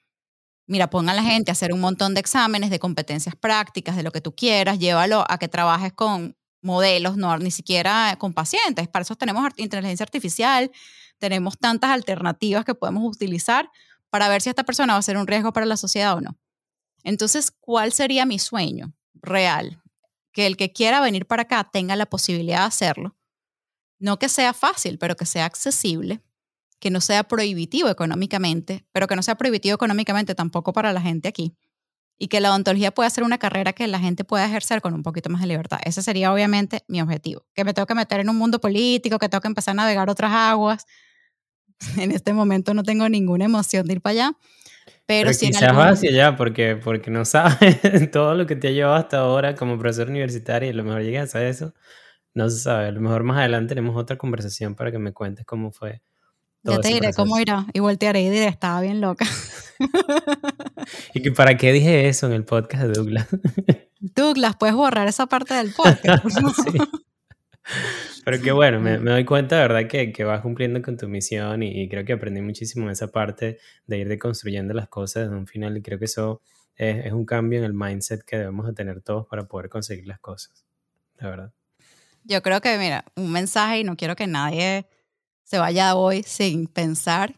[0.67, 4.03] Mira, ponga a la gente a hacer un montón de exámenes de competencias prácticas, de
[4.03, 8.89] lo que tú quieras, llévalo a que trabajes con modelos, no ni siquiera con pacientes.
[8.89, 10.71] Para eso tenemos inteligencia artificial,
[11.19, 13.71] tenemos tantas alternativas que podemos utilizar
[14.11, 16.37] para ver si esta persona va a ser un riesgo para la sociedad o no.
[17.05, 19.81] Entonces, ¿cuál sería mi sueño real?
[20.33, 23.17] Que el que quiera venir para acá tenga la posibilidad de hacerlo.
[23.99, 26.21] No que sea fácil, pero que sea accesible,
[26.79, 31.29] que no sea prohibitivo económicamente, pero que no sea prohibitivo económicamente tampoco para la gente
[31.29, 31.57] aquí.
[32.19, 35.03] Y que la odontología pueda ser una carrera que la gente pueda ejercer con un
[35.03, 35.79] poquito más de libertad.
[35.85, 37.45] Ese sería obviamente mi objetivo.
[37.55, 40.09] Que me tengo que meter en un mundo político, que tengo que empezar a navegar
[40.09, 40.87] otras aguas.
[41.99, 44.37] En este momento no tengo ninguna emoción de ir para allá
[45.07, 48.71] pero, si quizás vas hacia allá porque, porque no sabes todo lo que te ha
[48.73, 51.75] llevado hasta ahora como profesor universitario y a lo mejor llegas a eso.
[52.37, 52.89] No se sabe.
[52.89, 56.03] A lo mejor más adelante tenemos otra conversación para que me cuentes cómo fue.
[56.65, 57.65] ya te diré cómo irá.
[57.73, 59.25] Y voltearé y diré, estaba bien loca.
[61.15, 63.27] ¿Y que para qué dije eso en el podcast de Douglas?
[64.01, 66.27] Douglas, puedes borrar esa parte del podcast.
[66.71, 66.79] sí.
[68.23, 69.89] Pero qué bueno, me, doy cuenta, ¿verdad?
[69.89, 73.57] Que, que, vas cumpliendo con tu misión y, creo que aprendí muchísimo en esa parte
[73.87, 76.43] de ir deconstruyendo las cosas desde un final y creo que eso
[76.75, 80.07] es, es, un cambio en el mindset que debemos de tener todos para poder conseguir
[80.07, 80.67] las cosas,
[81.17, 81.53] la verdad.
[82.29, 84.89] Yo creo que, mira, un mensaje y no quiero que nadie
[85.45, 87.37] se vaya hoy sin pensar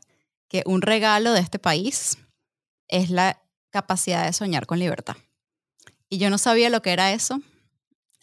[0.49, 2.17] que un regalo de este país
[2.89, 5.17] es la capacidad de soñar con libertad.
[6.09, 7.43] Y yo no sabía lo que era eso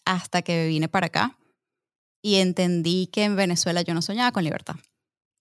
[0.05, 1.37] hasta que vine para acá
[2.23, 4.75] y entendí que en Venezuela yo no soñaba con libertad.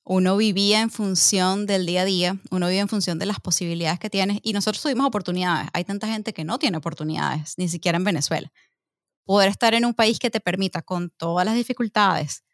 [0.04, 3.98] Uno vivía en función del día a día, uno vive en función de las posibilidades
[3.98, 5.70] que tienes y nosotros tuvimos oportunidades.
[5.72, 8.52] Hay tanta gente que no tiene oportunidades, ni siquiera en Venezuela.
[9.24, 12.44] Poder estar en un país que te permita, con todas las dificultades,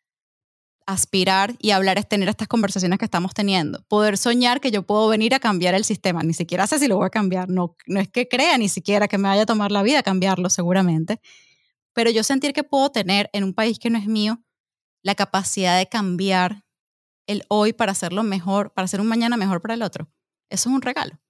[0.87, 3.83] aspirar y hablar es tener estas conversaciones que estamos teniendo.
[3.89, 6.23] Poder soñar que yo puedo venir a cambiar el sistema.
[6.23, 7.49] Ni siquiera sé si lo voy a cambiar.
[7.49, 10.51] No, no es que crea ni siquiera que me vaya a tomar la vida cambiarlo,
[10.51, 11.21] seguramente
[11.93, 14.43] pero yo sentir que puedo tener en un país que no es mío
[15.03, 16.64] la capacidad de cambiar
[17.27, 20.11] el hoy para hacerlo mejor, para hacer un mañana mejor para el otro,
[20.49, 21.21] eso es un regalo.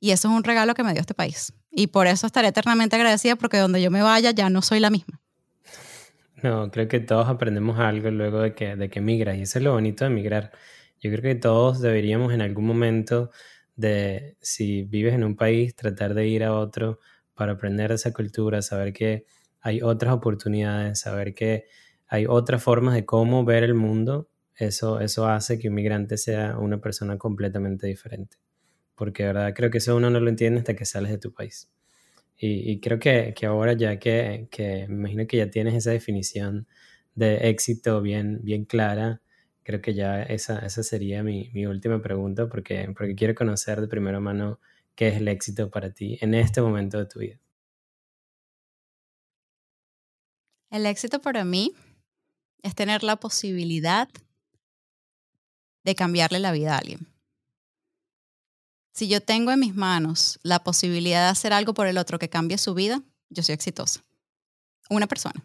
[0.00, 1.52] Y eso es un regalo que me dio este país.
[1.72, 4.90] Y por eso estaré eternamente agradecida porque donde yo me vaya ya no soy la
[4.90, 5.20] misma.
[6.42, 9.36] No, creo que todos aprendemos algo luego de que, de que migras.
[9.38, 10.52] Y eso es lo bonito de migrar.
[11.00, 13.30] Yo creo que todos deberíamos en algún momento
[13.76, 17.00] de, si vives en un país, tratar de ir a otro
[17.34, 19.24] para aprender esa cultura, saber que
[19.60, 21.66] hay otras oportunidades, saber que
[22.08, 26.58] hay otras formas de cómo ver el mundo, eso, eso hace que un migrante sea
[26.58, 28.36] una persona completamente diferente.
[29.02, 31.68] Porque, verdad, creo que eso uno no lo entiende hasta que sales de tu país.
[32.38, 36.68] Y, creo que, que, ahora ya que, que, me imagino que ya tienes esa definición
[37.16, 39.20] de éxito bien, bien clara,
[39.64, 43.88] creo que ya esa, esa sería mi, mi última pregunta porque, porque quiero conocer de
[43.88, 44.60] primera mano
[44.94, 47.40] qué es el éxito para ti en este momento de tu vida.
[50.70, 51.72] El éxito para mí
[52.62, 54.08] es tener la posibilidad
[55.82, 57.11] de cambiarle la vida a alguien.
[58.92, 62.28] Si yo tengo en mis manos la posibilidad de hacer algo por el otro que
[62.28, 64.04] cambie su vida, yo soy exitosa.
[64.90, 65.42] Una persona.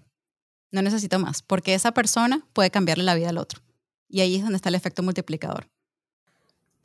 [0.72, 3.62] No necesito más, porque esa persona puede cambiarle la vida al otro.
[4.10, 5.70] Y ahí es donde está el efecto multiplicador.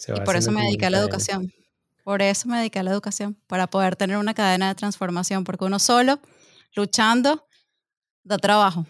[0.08, 1.52] Y por eso me dediqué a la educación.
[2.04, 5.64] Por eso me dediqué a la educación, para poder tener una cadena de transformación, porque
[5.64, 6.20] uno solo,
[6.74, 7.46] luchando,
[8.24, 8.86] da trabajo,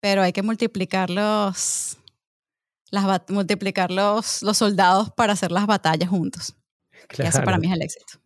[0.00, 1.96] pero hay que multiplicar los,
[2.90, 6.54] las, multiplicar los, los soldados para hacer las batallas juntos.
[7.16, 8.20] Eso para mí es el éxito.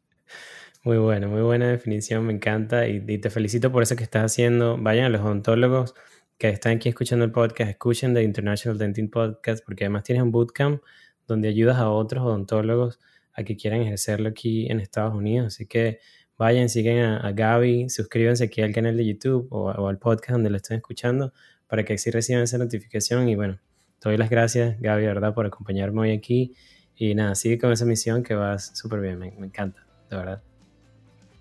[0.85, 4.25] Muy bueno, muy buena definición, me encanta y, y, te felicito por eso que estás
[4.25, 4.77] haciendo.
[4.79, 5.95] Vayan a los odontólogos
[6.39, 10.33] que están aquí escuchando el podcast, escuchen The International Dental Podcast porque además tienes un
[10.33, 10.83] bootcamp
[11.29, 12.99] donde ayudas a otros odontólogos
[13.33, 15.55] a que quieran ejercerlo aquí en Estados Unidos.
[15.55, 16.01] Así que
[16.37, 20.51] vayan, siguen a, Gaby, suscríbanse aquí al canal de YouTube o, o, al podcast donde
[20.51, 21.33] lo estén escuchando
[21.69, 23.29] para que así reciban esa notificación.
[23.29, 23.61] Y bueno,
[24.01, 26.55] te doy las gracias, Gaby, verdad, por acompañarme hoy aquí.
[27.03, 30.41] Y nada, sigue con esa misión que vas súper bien, me, me encanta, de verdad.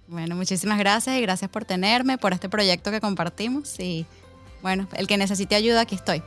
[0.07, 3.79] Bueno, muchísimas gracias y gracias por tenerme, por este proyecto que compartimos.
[3.79, 4.07] Y
[4.63, 6.23] bueno, el que necesite ayuda, aquí estoy.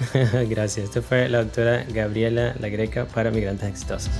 [0.48, 0.86] gracias.
[0.86, 4.10] Esto fue la doctora Gabriela La Greca para Migrantes Exitosos.